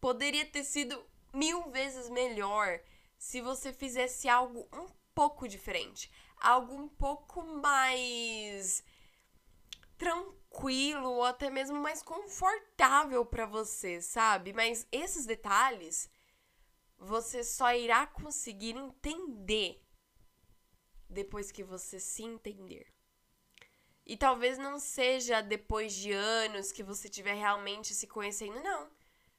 poderia 0.00 0.46
ter 0.46 0.64
sido 0.64 1.04
mil 1.32 1.70
vezes 1.70 2.08
melhor 2.08 2.80
se 3.18 3.40
você 3.40 3.72
fizesse 3.72 4.28
algo 4.28 4.68
um 4.72 4.86
pouco 5.14 5.48
diferente, 5.48 6.10
algo 6.38 6.74
um 6.74 6.88
pouco 6.88 7.42
mais 7.42 8.82
tranquilo 9.96 11.10
ou 11.10 11.24
até 11.24 11.50
mesmo 11.50 11.78
mais 11.78 12.02
confortável 12.02 13.24
para 13.24 13.46
você, 13.46 14.00
sabe? 14.00 14.52
Mas 14.52 14.86
esses 14.90 15.24
detalhes 15.24 16.10
você 17.04 17.44
só 17.44 17.74
irá 17.74 18.06
conseguir 18.06 18.76
entender 18.76 19.80
depois 21.08 21.52
que 21.52 21.62
você 21.62 22.00
se 22.00 22.22
entender. 22.22 22.86
E 24.06 24.16
talvez 24.16 24.58
não 24.58 24.78
seja 24.78 25.40
depois 25.40 25.92
de 25.94 26.12
anos 26.12 26.72
que 26.72 26.82
você 26.82 27.08
estiver 27.08 27.34
realmente 27.34 27.94
se 27.94 28.06
conhecendo, 28.06 28.60
não. 28.62 28.90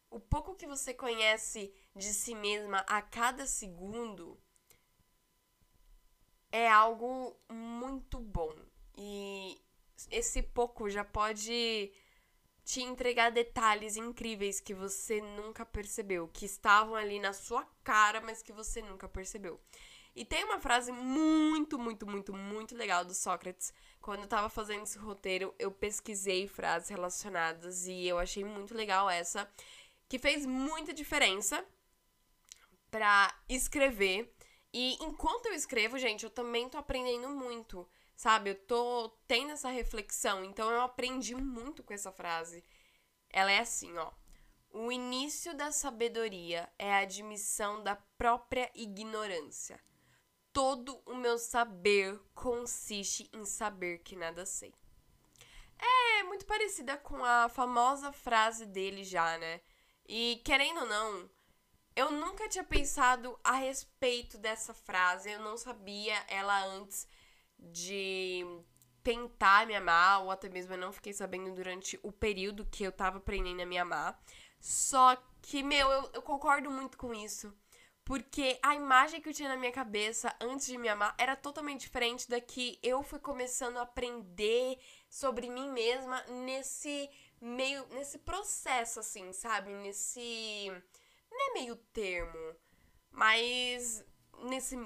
O 0.10 0.20
pouco 0.20 0.56
que 0.56 0.68
você 0.68 0.94
conhece 0.94 1.74
de 1.96 2.14
si 2.14 2.34
mesma 2.36 2.80
a 2.88 3.02
cada 3.02 3.46
segundo 3.46 4.40
é 6.52 6.70
algo 6.70 7.36
muito 7.52 8.20
bom. 8.20 8.56
E 8.98 9.60
esse 10.10 10.42
pouco 10.42 10.90
já 10.90 11.04
pode 11.04 11.92
te 12.66 12.82
entregar 12.82 13.30
detalhes 13.30 13.96
incríveis 13.96 14.60
que 14.60 14.74
você 14.74 15.22
nunca 15.22 15.64
percebeu, 15.64 16.28
que 16.28 16.46
estavam 16.46 16.96
ali 16.96 17.20
na 17.20 17.32
sua 17.32 17.64
cara, 17.84 18.20
mas 18.20 18.42
que 18.42 18.52
você 18.52 18.82
nunca 18.82 19.08
percebeu. 19.08 19.62
E 20.16 20.26
tem 20.26 20.44
uma 20.44 20.60
frase 20.60 20.92
muito, 20.92 21.78
muito, 21.78 22.08
muito, 22.08 22.34
muito 22.34 22.76
legal 22.76 23.06
do 23.06 23.14
Sócrates. 23.14 23.72
Quando 24.02 24.22
eu 24.22 24.28
tava 24.28 24.50
fazendo 24.50 24.84
esse 24.84 24.98
roteiro, 24.98 25.54
eu 25.60 25.72
pesquisei 25.72 26.48
frases 26.48 26.90
relacionadas 26.90 27.86
e 27.86 28.08
eu 28.08 28.18
achei 28.18 28.44
muito 28.44 28.74
legal 28.74 29.10
essa, 29.10 29.48
que 30.10 30.18
fez 30.18 30.46
muita 30.46 30.92
diferença 30.92 31.64
para 32.90 33.32
escrever. 33.48 34.34
E 34.74 34.98
enquanto 35.04 35.46
eu 35.48 35.54
escrevo, 35.54 36.00
gente, 36.00 36.24
eu 36.24 36.32
também 36.32 36.68
tô 36.68 36.78
aprendendo 36.80 37.30
muito 37.30 37.88
sabe? 38.16 38.52
Eu 38.52 38.56
tô 38.56 39.10
tendo 39.28 39.52
essa 39.52 39.70
reflexão, 39.70 40.44
então 40.44 40.70
eu 40.72 40.82
aprendi 40.82 41.36
muito 41.36 41.84
com 41.84 41.94
essa 41.94 42.12
frase. 42.12 42.64
Ela 43.30 43.52
é 43.52 43.60
assim, 43.60 43.96
ó. 43.98 44.12
O 44.72 44.92
início 44.92 45.54
da 45.56 45.72
sabedoria 45.72 46.70
é 46.78 46.94
a 46.94 47.00
admissão 47.00 47.84
da 47.84 47.96
própria 48.18 48.70
ignorância. 48.76 49.80
Todo 50.52 51.02
o 51.06 51.16
meu 51.16 51.38
saber 51.38 52.20
consiste 52.34 53.30
em 53.34 53.46
saber 53.46 54.00
que 54.00 54.16
nada 54.16 54.46
sei. 54.46 54.74
É 55.78 56.24
muito 56.24 56.46
parecida 56.46 56.98
com 56.98 57.24
a 57.24 57.50
famosa 57.50 58.12
frase 58.12 58.66
dele 58.66 59.04
já, 59.04 59.38
né? 59.38 59.62
E 60.08 60.42
querendo 60.46 60.82
ou 60.82 60.86
não, 60.86 61.30
eu 61.96 62.12
nunca 62.12 62.48
tinha 62.48 62.64
pensado 62.64 63.38
a 63.44 63.54
respeito 63.54 64.38
dessa 64.38 64.74
frase, 64.74 65.32
eu 65.32 65.40
não 65.40 65.58
sabia 65.58 66.24
ela 66.28 66.66
antes 66.66 67.08
de 67.58 68.46
tentar 69.04 69.68
me 69.68 69.76
amar, 69.76 70.24
ou 70.24 70.32
até 70.32 70.50
mesmo 70.50 70.74
eu 70.74 70.78
não 70.78 70.92
fiquei 70.92 71.14
sabendo 71.14 71.54
durante 71.54 72.00
o 72.02 72.12
período 72.12 72.66
que 72.66 72.84
eu 72.84 72.92
tava 72.92 73.18
aprendendo 73.18 73.62
a 73.62 73.66
me 73.66 73.78
amar. 73.78 74.20
Só 74.60 75.16
que, 75.42 75.62
meu, 75.62 75.90
eu, 75.92 76.10
eu 76.14 76.22
concordo 76.22 76.72
muito 76.72 76.98
com 76.98 77.14
isso. 77.14 77.54
Porque 78.06 78.60
a 78.62 78.76
imagem 78.76 79.20
que 79.20 79.28
eu 79.28 79.34
tinha 79.34 79.50
na 79.50 79.58
minha 79.58 79.72
cabeça 79.72 80.36
antes 80.40 80.68
de 80.68 80.78
me 80.78 80.88
amar 80.88 81.16
era 81.18 81.36
totalmente 81.36 81.82
diferente 81.82 82.30
da 82.30 82.40
que 82.40 82.80
eu 82.84 83.02
fui 83.02 83.18
começando 83.18 83.78
a 83.78 83.82
aprender 83.82 84.78
sobre 85.10 85.50
mim 85.50 85.72
mesma 85.72 86.22
nesse 86.46 87.10
meio. 87.42 87.84
nesse 87.88 88.20
processo, 88.20 89.00
assim, 89.00 89.34
sabe? 89.34 89.74
Nesse. 89.74 90.72
Não 91.32 91.50
é 91.50 91.54
meio 91.54 91.76
termo, 91.76 92.56
mas 93.10 94.06
nesse 94.44 94.78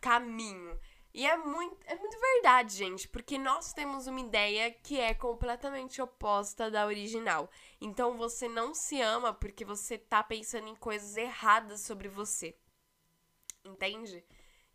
caminho. 0.00 0.76
E 1.16 1.26
é 1.26 1.34
muito, 1.34 1.78
é 1.86 1.94
muito 1.94 2.20
verdade, 2.20 2.76
gente, 2.76 3.08
porque 3.08 3.38
nós 3.38 3.72
temos 3.72 4.06
uma 4.06 4.20
ideia 4.20 4.70
que 4.70 5.00
é 5.00 5.14
completamente 5.14 6.02
oposta 6.02 6.70
da 6.70 6.84
original. 6.84 7.50
Então 7.80 8.18
você 8.18 8.46
não 8.46 8.74
se 8.74 9.00
ama 9.00 9.32
porque 9.32 9.64
você 9.64 9.96
tá 9.96 10.22
pensando 10.22 10.68
em 10.68 10.76
coisas 10.76 11.16
erradas 11.16 11.80
sobre 11.80 12.06
você. 12.06 12.54
Entende? 13.64 14.22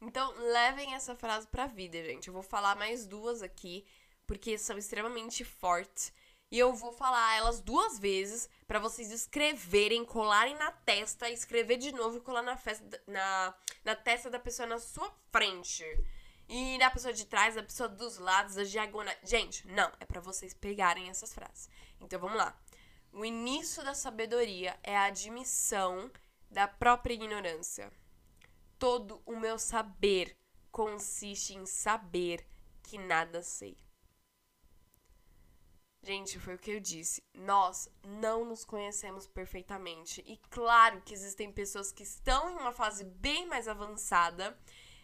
Então, 0.01 0.33
levem 0.51 0.95
essa 0.95 1.15
frase 1.15 1.45
pra 1.45 1.67
vida, 1.67 2.03
gente. 2.03 2.29
Eu 2.29 2.33
vou 2.33 2.41
falar 2.41 2.75
mais 2.75 3.05
duas 3.05 3.43
aqui, 3.43 3.85
porque 4.25 4.57
são 4.57 4.79
extremamente 4.79 5.45
fortes. 5.45 6.11
E 6.49 6.57
eu 6.57 6.73
vou 6.73 6.91
falar 6.91 7.37
elas 7.37 7.61
duas 7.61 7.99
vezes 7.99 8.49
para 8.67 8.79
vocês 8.79 9.11
escreverem, 9.11 10.03
colarem 10.03 10.55
na 10.55 10.71
testa, 10.71 11.29
escrever 11.29 11.77
de 11.77 11.91
novo 11.91 12.17
e 12.17 12.21
colar 12.21 12.41
na, 12.41 12.57
festa, 12.57 12.99
na, 13.05 13.53
na 13.85 13.95
testa 13.95 14.27
da 14.27 14.39
pessoa 14.39 14.67
na 14.67 14.79
sua 14.79 15.15
frente. 15.31 15.85
E 16.53 16.77
da 16.77 16.91
pessoa 16.91 17.13
de 17.13 17.25
trás, 17.25 17.55
da 17.55 17.63
pessoa 17.63 17.87
dos 17.87 18.17
lados, 18.17 18.55
da 18.55 18.63
diagonal. 18.65 19.15
Gente, 19.23 19.65
não, 19.69 19.89
é 20.01 20.05
para 20.05 20.19
vocês 20.19 20.53
pegarem 20.53 21.07
essas 21.07 21.33
frases. 21.33 21.69
Então 21.97 22.19
vamos 22.19 22.35
lá. 22.35 22.53
O 23.13 23.23
início 23.23 23.81
da 23.85 23.93
sabedoria 23.93 24.77
é 24.83 24.97
a 24.97 25.05
admissão 25.05 26.11
da 26.49 26.67
própria 26.67 27.13
ignorância. 27.13 27.89
Todo 28.77 29.21
o 29.25 29.39
meu 29.39 29.57
saber 29.57 30.37
consiste 30.69 31.53
em 31.55 31.65
saber 31.65 32.45
que 32.83 32.97
nada 32.97 33.41
sei. 33.41 33.77
Gente, 36.03 36.37
foi 36.37 36.55
o 36.55 36.59
que 36.59 36.71
eu 36.71 36.81
disse. 36.81 37.23
Nós 37.33 37.87
não 38.03 38.43
nos 38.43 38.65
conhecemos 38.65 39.25
perfeitamente. 39.25 40.21
E 40.27 40.35
claro 40.49 41.01
que 41.01 41.13
existem 41.13 41.49
pessoas 41.49 41.93
que 41.93 42.03
estão 42.03 42.49
em 42.49 42.55
uma 42.55 42.73
fase 42.73 43.05
bem 43.05 43.47
mais 43.47 43.69
avançada 43.69 44.59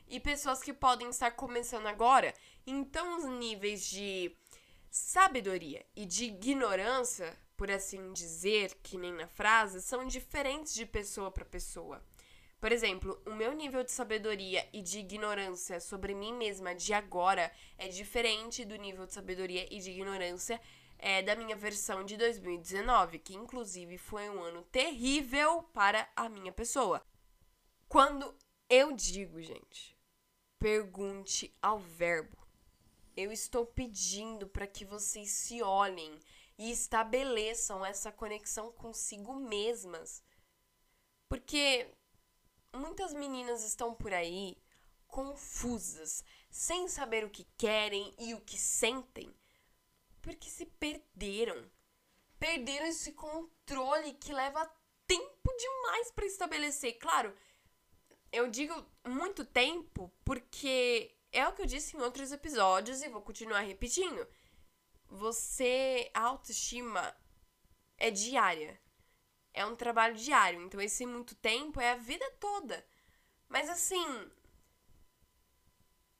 e 0.09 0.19
pessoas 0.19 0.61
que 0.61 0.73
podem 0.73 1.09
estar 1.09 1.31
começando 1.31 1.87
agora. 1.87 2.33
Então, 2.65 3.17
os 3.17 3.25
níveis 3.25 3.89
de 3.89 4.35
sabedoria 4.89 5.85
e 5.95 6.05
de 6.05 6.25
ignorância, 6.25 7.37
por 7.55 7.69
assim 7.69 8.13
dizer, 8.13 8.75
que 8.81 8.97
nem 8.97 9.13
na 9.13 9.27
frase, 9.27 9.81
são 9.81 10.05
diferentes 10.05 10.73
de 10.73 10.85
pessoa 10.85 11.31
para 11.31 11.45
pessoa. 11.45 12.03
Por 12.59 12.71
exemplo, 12.71 13.21
o 13.25 13.35
meu 13.35 13.53
nível 13.53 13.83
de 13.83 13.91
sabedoria 13.91 14.67
e 14.73 14.81
de 14.81 14.99
ignorância 14.99 15.79
sobre 15.79 16.15
mim 16.15 16.33
mesma 16.33 16.73
de 16.73 16.91
agora 16.91 17.51
é 17.77 17.87
diferente 17.87 18.65
do 18.65 18.75
nível 18.75 19.05
de 19.05 19.13
sabedoria 19.13 19.67
e 19.71 19.79
de 19.79 19.91
ignorância 19.91 20.59
é, 20.97 21.21
da 21.21 21.35
minha 21.35 21.55
versão 21.55 22.03
de 22.03 22.17
2019, 22.17 23.19
que 23.19 23.35
inclusive 23.35 23.97
foi 23.97 24.29
um 24.29 24.41
ano 24.41 24.63
terrível 24.63 25.63
para 25.73 26.09
a 26.15 26.27
minha 26.27 26.51
pessoa. 26.51 27.05
Quando 27.87 28.35
eu 28.69 28.91
digo, 28.91 29.41
gente, 29.41 29.96
Pergunte 30.59 31.55
ao 31.61 31.77
Verbo. 31.77 32.35
Eu 33.15 33.31
estou 33.31 33.65
pedindo 33.65 34.47
para 34.47 34.65
que 34.65 34.83
vocês 34.83 35.29
se 35.29 35.61
olhem 35.61 36.19
e 36.57 36.71
estabeleçam 36.71 37.85
essa 37.85 38.11
conexão 38.11 38.71
consigo 38.71 39.35
mesmas. 39.35 40.23
Porque 41.29 41.87
muitas 42.73 43.13
meninas 43.13 43.63
estão 43.63 43.93
por 43.93 44.13
aí 44.13 44.57
confusas, 45.07 46.23
sem 46.49 46.87
saber 46.87 47.23
o 47.23 47.29
que 47.29 47.45
querem 47.57 48.13
e 48.19 48.33
o 48.33 48.41
que 48.41 48.57
sentem, 48.57 49.33
porque 50.21 50.49
se 50.49 50.65
perderam. 50.65 51.71
Perderam 52.37 52.85
esse 52.85 53.13
controle 53.13 54.13
que 54.13 54.33
leva 54.33 54.69
tempo 55.07 55.57
demais 55.57 56.11
para 56.11 56.25
estabelecer. 56.25 56.99
Claro, 56.99 57.35
eu 58.31 58.49
digo 58.49 58.73
muito 59.05 59.45
tempo 59.45 60.11
porque 60.23 61.15
é 61.31 61.47
o 61.47 61.53
que 61.53 61.61
eu 61.61 61.65
disse 61.65 61.95
em 61.95 62.01
outros 62.01 62.31
episódios 62.31 63.01
e 63.01 63.09
vou 63.09 63.21
continuar 63.21 63.61
repetindo. 63.61 64.27
Você, 65.09 66.09
a 66.13 66.21
autoestima 66.21 67.15
é 67.97 68.11
diária. 68.11 68.79
É 69.53 69.65
um 69.65 69.75
trabalho 69.75 70.15
diário. 70.15 70.61
Então, 70.61 70.79
esse 70.79 71.05
muito 71.05 71.35
tempo 71.35 71.79
é 71.79 71.91
a 71.91 71.95
vida 71.95 72.29
toda. 72.39 72.85
Mas 73.47 73.69
assim. 73.69 74.31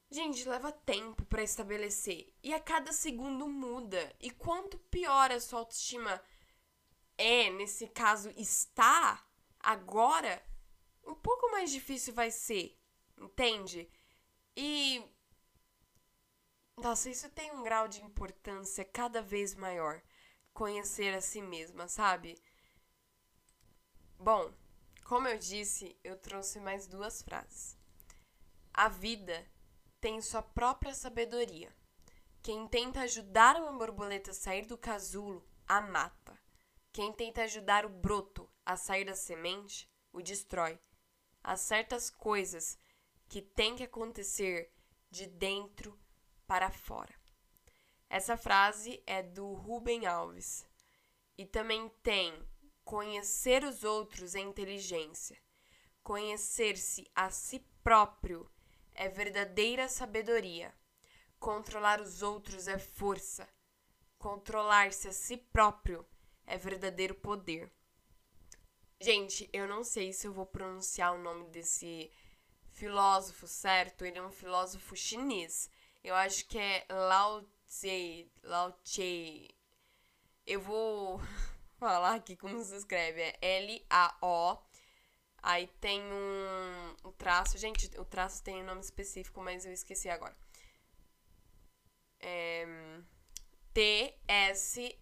Gente, 0.09 0.47
leva 0.47 0.71
tempo 0.71 1.25
para 1.25 1.43
estabelecer. 1.43 2.33
E 2.41 2.53
a 2.53 2.59
cada 2.59 2.93
segundo 2.93 3.47
muda. 3.47 4.15
E 4.19 4.31
quanto 4.31 4.77
pior 4.77 5.31
a 5.31 5.39
sua 5.39 5.59
autoestima 5.59 6.21
é, 7.17 7.49
nesse 7.49 7.87
caso, 7.87 8.31
está 8.37 9.25
agora, 9.59 10.41
um 11.05 11.15
pouco 11.15 11.36
mais 11.57 11.71
difícil 11.71 12.13
vai 12.13 12.29
ser, 12.29 12.77
entende? 13.17 13.89
E. 14.55 15.03
Nossa, 16.77 17.09
isso 17.09 17.27
tem 17.31 17.51
um 17.51 17.63
grau 17.63 17.87
de 17.87 18.03
importância 18.03 18.85
cada 18.85 19.23
vez 19.23 19.55
maior. 19.55 20.03
Conhecer 20.53 21.15
a 21.15 21.21
si 21.21 21.41
mesma, 21.41 21.87
sabe? 21.87 22.39
Bom, 24.19 24.53
como 25.03 25.27
eu 25.27 25.37
disse, 25.39 25.99
eu 26.03 26.15
trouxe 26.15 26.59
mais 26.59 26.85
duas 26.85 27.23
frases. 27.23 27.75
A 28.71 28.87
vida 28.87 29.51
tem 29.99 30.21
sua 30.21 30.43
própria 30.43 30.93
sabedoria. 30.93 31.75
Quem 32.43 32.67
tenta 32.67 33.01
ajudar 33.01 33.55
uma 33.55 33.73
borboleta 33.73 34.29
a 34.29 34.35
sair 34.35 34.67
do 34.67 34.77
casulo, 34.77 35.43
a 35.67 35.81
mata. 35.81 36.39
Quem 36.93 37.11
tenta 37.11 37.41
ajudar 37.41 37.83
o 37.83 37.89
broto 37.89 38.47
a 38.63 38.77
sair 38.77 39.05
da 39.05 39.15
semente, 39.15 39.89
o 40.13 40.21
destrói 40.21 40.79
há 41.47 41.55
certas 41.55 42.09
coisas 42.09 42.77
que 43.29 43.41
têm 43.41 43.77
que 43.77 43.83
acontecer 43.83 44.69
de 45.09 45.25
dentro 45.25 45.97
para 46.45 46.69
fora. 46.69 47.15
Essa 48.09 48.35
frase 48.35 49.01
é 49.07 49.23
do 49.23 49.53
Rubem 49.53 50.05
Alves. 50.05 50.65
E 51.37 51.45
também 51.45 51.87
tem 52.03 52.37
conhecer 52.83 53.63
os 53.63 53.85
outros 53.85 54.35
é 54.35 54.39
inteligência. 54.39 55.41
Conhecer-se 56.03 57.09
a 57.15 57.29
si 57.29 57.59
próprio 57.81 58.49
é 58.93 59.07
verdadeira 59.07 59.87
sabedoria. 59.87 60.73
Controlar 61.39 62.01
os 62.01 62.21
outros 62.21 62.67
é 62.67 62.77
força. 62.77 63.47
Controlar-se 64.17 65.07
a 65.07 65.13
si 65.13 65.37
próprio 65.37 66.05
é 66.45 66.57
verdadeiro 66.57 67.15
poder. 67.15 67.71
Gente, 68.99 69.47
eu 69.53 69.67
não 69.67 69.83
sei 69.83 70.11
se 70.11 70.25
eu 70.25 70.33
vou 70.33 70.45
pronunciar 70.45 71.13
o 71.13 71.21
nome 71.21 71.47
desse 71.49 72.11
filósofo 72.73 73.47
certo. 73.47 74.03
Ele 74.05 74.17
é 74.17 74.23
um 74.23 74.31
filósofo 74.31 74.95
chinês. 74.95 75.69
Eu 76.03 76.15
acho 76.15 76.47
que 76.47 76.57
é 76.57 76.85
Lao 76.89 77.43
Tse. 77.67 78.31
Lao 78.43 78.71
Tse. 78.83 79.49
Eu 80.45 80.61
vou 80.61 81.19
falar 81.77 82.15
aqui 82.15 82.35
como 82.35 82.63
se 82.63 82.75
escreve. 82.75 83.21
É 83.21 83.37
L-A-O. 83.41 84.57
Aí 85.43 85.67
tem 85.79 86.01
um, 86.01 87.11
traço. 87.11 87.57
Gente, 87.57 87.89
o 87.99 88.05
traço 88.05 88.43
tem 88.43 88.63
um 88.63 88.65
nome 88.65 88.81
específico, 88.81 89.41
mas 89.41 89.65
eu 89.65 89.71
esqueci 89.73 90.09
agora. 90.09 90.35
É, 92.19 92.65
T-S-U-E 93.73 94.97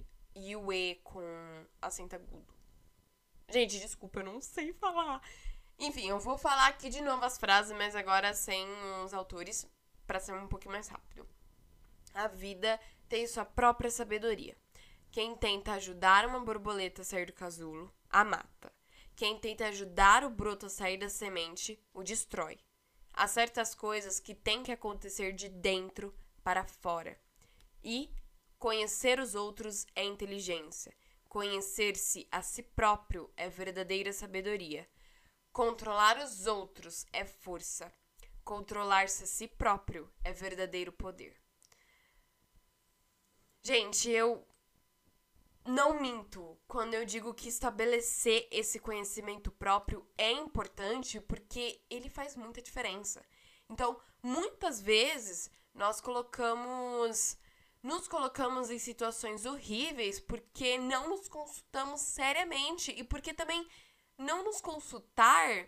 com 1.04 1.66
acento 1.82 2.16
agudo. 2.16 2.55
Gente, 3.50 3.80
desculpa, 3.80 4.20
eu 4.20 4.26
não 4.26 4.42
sei 4.42 4.74
falar. 4.74 5.22
Enfim, 5.78 6.08
eu 6.08 6.20
vou 6.20 6.38
falar 6.38 6.68
aqui 6.68 6.90
de 6.90 7.02
novo 7.02 7.24
as 7.24 7.38
frases, 7.38 7.76
mas 7.78 7.96
agora 7.96 8.34
sem 8.34 8.68
os 9.04 9.14
autores, 9.14 9.68
para 10.08 10.20
ser 10.20 10.34
um 10.34 10.48
pouquinho 10.48 10.74
mais 10.74 10.88
rápido. 10.88 11.28
A 12.14 12.28
vida 12.28 12.80
tem 13.10 13.28
sua 13.28 13.46
própria 13.46 13.92
sabedoria. 13.92 14.58
Quem 15.12 15.36
tenta 15.36 15.74
ajudar 15.74 16.26
uma 16.26 16.40
borboleta 16.40 17.02
a 17.02 17.06
sair 17.06 17.26
do 17.26 17.34
casulo, 17.34 17.94
a 18.10 18.24
mata. 18.24 18.74
Quem 19.16 19.38
tenta 19.40 19.68
ajudar 19.68 20.24
o 20.24 20.30
broto 20.30 20.66
a 20.66 20.70
sair 20.70 20.98
da 20.98 21.10
semente, 21.10 21.80
o 21.94 22.04
destrói. 22.04 22.60
Há 23.14 23.28
certas 23.28 23.74
coisas 23.74 24.20
que 24.20 24.36
têm 24.36 24.62
que 24.62 24.72
acontecer 24.74 25.32
de 25.32 25.48
dentro 25.48 26.14
para 26.44 26.66
fora. 26.66 27.18
E 27.82 28.14
conhecer 28.60 29.20
os 29.20 29.36
outros 29.36 29.86
é 29.96 30.04
inteligência. 30.04 30.94
Conhecer-se 31.36 32.26
a 32.32 32.42
si 32.42 32.64
próprio 32.64 33.30
é 33.36 33.50
verdadeira 33.50 34.14
sabedoria. 34.14 34.90
Controlar 35.52 36.18
os 36.18 36.48
outros 36.48 37.06
é 37.12 37.26
força. 37.26 37.92
Controlar-se 38.42 39.26
a 39.26 39.28
si 39.28 39.46
próprio 39.46 40.10
é 40.24 40.32
verdadeiro 40.32 40.94
poder. 40.94 41.36
Gente, 43.62 44.10
eu 44.10 44.48
não 45.66 46.00
minto 46.00 46.58
quando 46.70 46.94
eu 46.94 47.04
digo 47.04 47.34
que 47.34 47.50
estabelecer 47.50 48.48
esse 48.50 48.80
conhecimento 48.80 49.52
próprio 49.52 50.08
é 50.18 50.32
importante 50.32 51.20
porque 51.20 51.84
ele 51.90 52.10
faz 52.10 52.38
muita 52.38 52.62
diferença. 52.62 53.22
Então, 53.70 54.00
muitas 54.24 54.80
vezes 54.80 55.52
nós 55.74 56.00
colocamos 56.00 57.38
nos 57.86 58.08
colocamos 58.08 58.70
em 58.70 58.80
situações 58.80 59.46
horríveis 59.46 60.20
porque 60.20 60.78
não 60.78 61.10
nos 61.10 61.28
consultamos 61.28 62.02
seriamente 62.02 62.92
e 62.92 63.04
porque 63.04 63.34
também 63.34 63.68
não 64.18 64.44
nos 64.44 64.60
consultar 64.60 65.68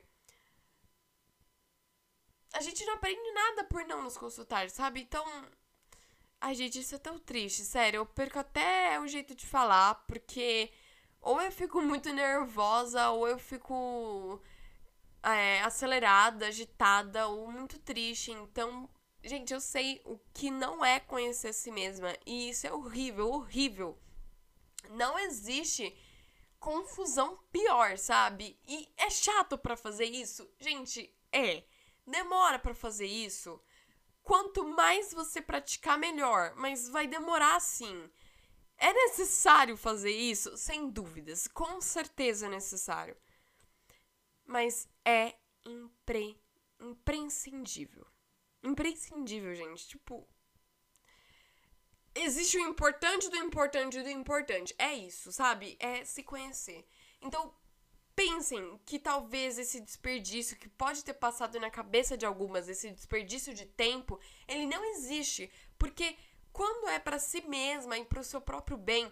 a 2.53 2.61
gente 2.61 2.83
não 2.85 2.95
aprende 2.95 3.31
nada 3.33 3.63
por 3.65 3.85
não 3.85 4.01
nos 4.01 4.17
consultar, 4.17 4.69
sabe? 4.69 5.01
Então, 5.01 5.23
Ai, 6.39 6.53
gente, 6.55 6.79
isso 6.79 6.95
é 6.95 6.99
tão 6.99 7.17
triste, 7.19 7.63
sério. 7.63 7.97
Eu 7.99 8.05
perco 8.05 8.39
até 8.39 8.99
o 8.99 9.07
jeito 9.07 9.35
de 9.35 9.45
falar, 9.45 9.95
porque 10.07 10.71
ou 11.21 11.41
eu 11.41 11.51
fico 11.51 11.81
muito 11.81 12.13
nervosa, 12.13 13.09
ou 13.09 13.27
eu 13.27 13.39
fico 13.39 14.41
é, 15.23 15.61
acelerada, 15.61 16.47
agitada, 16.47 17.27
ou 17.27 17.51
muito 17.51 17.79
triste. 17.79 18.31
Então, 18.31 18.89
gente, 19.23 19.53
eu 19.53 19.59
sei 19.59 20.01
o 20.05 20.17
que 20.33 20.49
não 20.49 20.83
é 20.83 20.99
conhecer 20.99 21.49
a 21.49 21.53
si 21.53 21.71
mesma. 21.71 22.15
E 22.25 22.49
isso 22.49 22.67
é 22.67 22.73
horrível, 22.73 23.29
horrível. 23.29 23.97
Não 24.91 25.17
existe 25.19 25.95
confusão 26.59 27.37
pior, 27.51 27.97
sabe? 27.97 28.59
E 28.67 28.87
é 28.97 29.09
chato 29.09 29.57
para 29.57 29.77
fazer 29.77 30.05
isso. 30.05 30.49
Gente, 30.59 31.13
é. 31.31 31.63
Demora 32.05 32.57
para 32.57 32.73
fazer 32.73 33.07
isso. 33.07 33.61
Quanto 34.23 34.65
mais 34.67 35.13
você 35.13 35.41
praticar, 35.41 35.97
melhor. 35.97 36.53
Mas 36.55 36.89
vai 36.89 37.07
demorar 37.07 37.59
sim. 37.59 38.09
É 38.77 38.93
necessário 38.93 39.75
fazer 39.75 40.11
isso? 40.11 40.55
Sem 40.55 40.89
dúvidas. 40.89 41.47
Com 41.47 41.81
certeza 41.81 42.45
é 42.45 42.49
necessário. 42.49 43.17
Mas 44.45 44.87
é 45.03 45.35
impre... 45.65 46.41
imprescindível. 46.79 48.05
Imprescindível, 48.63 49.53
gente. 49.55 49.87
Tipo. 49.87 50.27
Existe 52.15 52.57
o 52.57 52.67
importante 52.67 53.29
do 53.29 53.37
importante 53.37 54.01
do 54.01 54.09
importante. 54.09 54.73
É 54.77 54.93
isso, 54.93 55.31
sabe? 55.31 55.77
É 55.79 56.03
se 56.03 56.23
conhecer. 56.23 56.87
Então, 57.21 57.53
pensem 58.15 58.79
que 58.83 58.97
talvez 58.97 59.59
esse 59.59 59.79
desperdício 59.79 60.57
que 60.57 60.67
pode 60.67 61.05
ter 61.05 61.13
passado 61.13 61.59
na 61.59 61.69
cabeça 61.69 62.17
de 62.17 62.25
algumas, 62.25 62.67
esse 62.67 62.89
desperdício 62.89 63.53
de 63.53 63.67
tempo, 63.67 64.19
ele 64.47 64.65
não 64.65 64.83
existe, 64.85 65.51
porque 65.77 66.17
quando 66.51 66.89
é 66.89 66.97
para 66.97 67.19
si 67.19 67.41
mesma 67.41 67.95
e 67.95 68.05
para 68.05 68.19
o 68.19 68.23
seu 68.23 68.41
próprio 68.41 68.75
bem, 68.75 69.11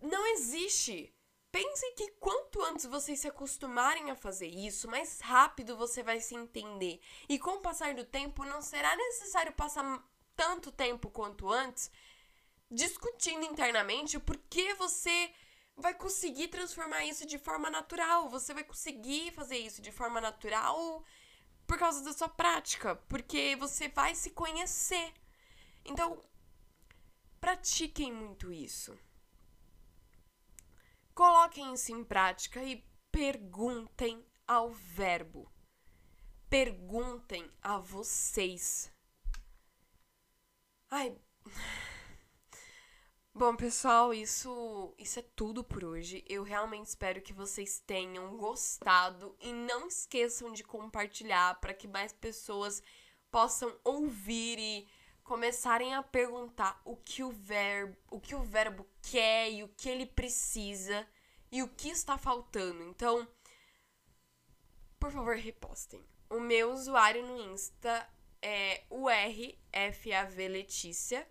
não 0.00 0.24
existe. 0.28 1.12
Pensem 1.54 1.94
que 1.94 2.10
quanto 2.18 2.60
antes 2.62 2.84
vocês 2.84 3.20
se 3.20 3.28
acostumarem 3.28 4.10
a 4.10 4.16
fazer 4.16 4.48
isso, 4.48 4.90
mais 4.90 5.20
rápido 5.20 5.76
você 5.76 6.02
vai 6.02 6.18
se 6.18 6.34
entender. 6.34 7.00
E 7.28 7.38
com 7.38 7.50
o 7.50 7.60
passar 7.60 7.94
do 7.94 8.04
tempo, 8.04 8.44
não 8.44 8.60
será 8.60 8.96
necessário 8.96 9.52
passar 9.52 10.04
tanto 10.34 10.72
tempo 10.72 11.08
quanto 11.08 11.48
antes 11.48 11.92
discutindo 12.68 13.44
internamente 13.44 14.18
por 14.18 14.36
que 14.50 14.74
você 14.74 15.32
vai 15.76 15.94
conseguir 15.94 16.48
transformar 16.48 17.04
isso 17.04 17.24
de 17.24 17.38
forma 17.38 17.70
natural. 17.70 18.28
Você 18.30 18.52
vai 18.52 18.64
conseguir 18.64 19.30
fazer 19.30 19.58
isso 19.58 19.80
de 19.80 19.92
forma 19.92 20.20
natural 20.20 21.04
por 21.68 21.78
causa 21.78 22.02
da 22.02 22.12
sua 22.12 22.28
prática, 22.28 22.96
porque 23.08 23.54
você 23.54 23.86
vai 23.86 24.16
se 24.16 24.30
conhecer. 24.30 25.14
Então, 25.84 26.20
pratiquem 27.40 28.12
muito 28.12 28.52
isso. 28.52 28.98
Coloquem 31.14 31.74
isso 31.74 31.92
em 31.92 32.02
prática 32.02 32.60
e 32.64 32.84
perguntem 33.12 34.26
ao 34.48 34.72
verbo. 34.72 35.48
Perguntem 36.50 37.48
a 37.62 37.78
vocês. 37.78 38.92
Ai. 40.90 41.16
Bom, 43.32 43.56
pessoal, 43.56 44.12
isso, 44.12 44.94
isso 44.98 45.18
é 45.18 45.22
tudo 45.34 45.62
por 45.62 45.84
hoje. 45.84 46.24
Eu 46.28 46.42
realmente 46.42 46.86
espero 46.86 47.22
que 47.22 47.32
vocês 47.32 47.80
tenham 47.80 48.36
gostado 48.36 49.36
e 49.40 49.52
não 49.52 49.86
esqueçam 49.88 50.52
de 50.52 50.62
compartilhar 50.64 51.60
para 51.60 51.74
que 51.74 51.88
mais 51.88 52.12
pessoas 52.12 52.82
possam 53.30 53.76
ouvir 53.82 54.58
e 54.58 54.88
começarem 55.24 55.94
a 55.94 56.02
perguntar 56.02 56.80
o 56.84 56.96
que 56.96 57.24
o 57.24 57.30
verbo, 57.30 57.96
o 58.10 58.20
que 58.20 58.34
o 58.34 58.42
verbo 58.42 58.86
quer 59.02 59.50
e 59.50 59.64
o 59.64 59.68
que 59.68 59.88
ele 59.88 60.06
precisa 60.06 61.06
e 61.50 61.62
o 61.62 61.68
que 61.68 61.88
está 61.88 62.18
faltando. 62.18 62.82
Então, 62.84 63.26
por 65.00 65.10
favor, 65.10 65.34
repostem. 65.34 66.04
O 66.28 66.38
meu 66.38 66.72
usuário 66.72 67.26
no 67.26 67.52
Insta 67.52 68.08
é 68.42 68.84
urfav 68.90 70.36
Letícia. 70.48 71.26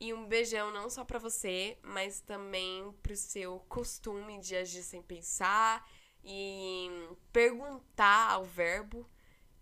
E 0.00 0.12
um 0.12 0.26
beijão 0.26 0.72
não 0.72 0.90
só 0.90 1.04
para 1.04 1.18
você, 1.18 1.78
mas 1.82 2.20
também 2.20 2.92
pro 3.02 3.16
seu 3.16 3.60
costume 3.68 4.40
de 4.40 4.56
agir 4.56 4.82
sem 4.82 5.00
pensar 5.00 5.88
e 6.22 6.90
perguntar 7.32 8.32
ao 8.32 8.44
verbo. 8.44 9.08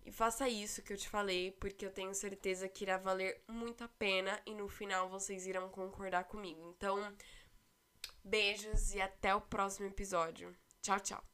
E 0.04 0.10
faça 0.10 0.48
isso 0.48 0.82
que 0.82 0.92
eu 0.92 0.96
te 0.96 1.08
falei, 1.08 1.52
porque 1.52 1.86
eu 1.86 1.90
tenho 1.90 2.14
certeza 2.14 2.68
que 2.68 2.84
irá 2.84 2.98
valer 2.98 3.42
muito 3.48 3.84
a 3.84 3.88
pena 3.88 4.40
e 4.44 4.54
no 4.54 4.68
final 4.68 5.08
vocês 5.08 5.46
irão 5.46 5.68
concordar 5.68 6.24
comigo. 6.24 6.74
Então, 6.76 7.14
beijos 8.24 8.94
e 8.94 9.00
até 9.00 9.34
o 9.34 9.40
próximo 9.40 9.86
episódio. 9.86 10.56
Tchau, 10.80 10.98
tchau. 11.00 11.31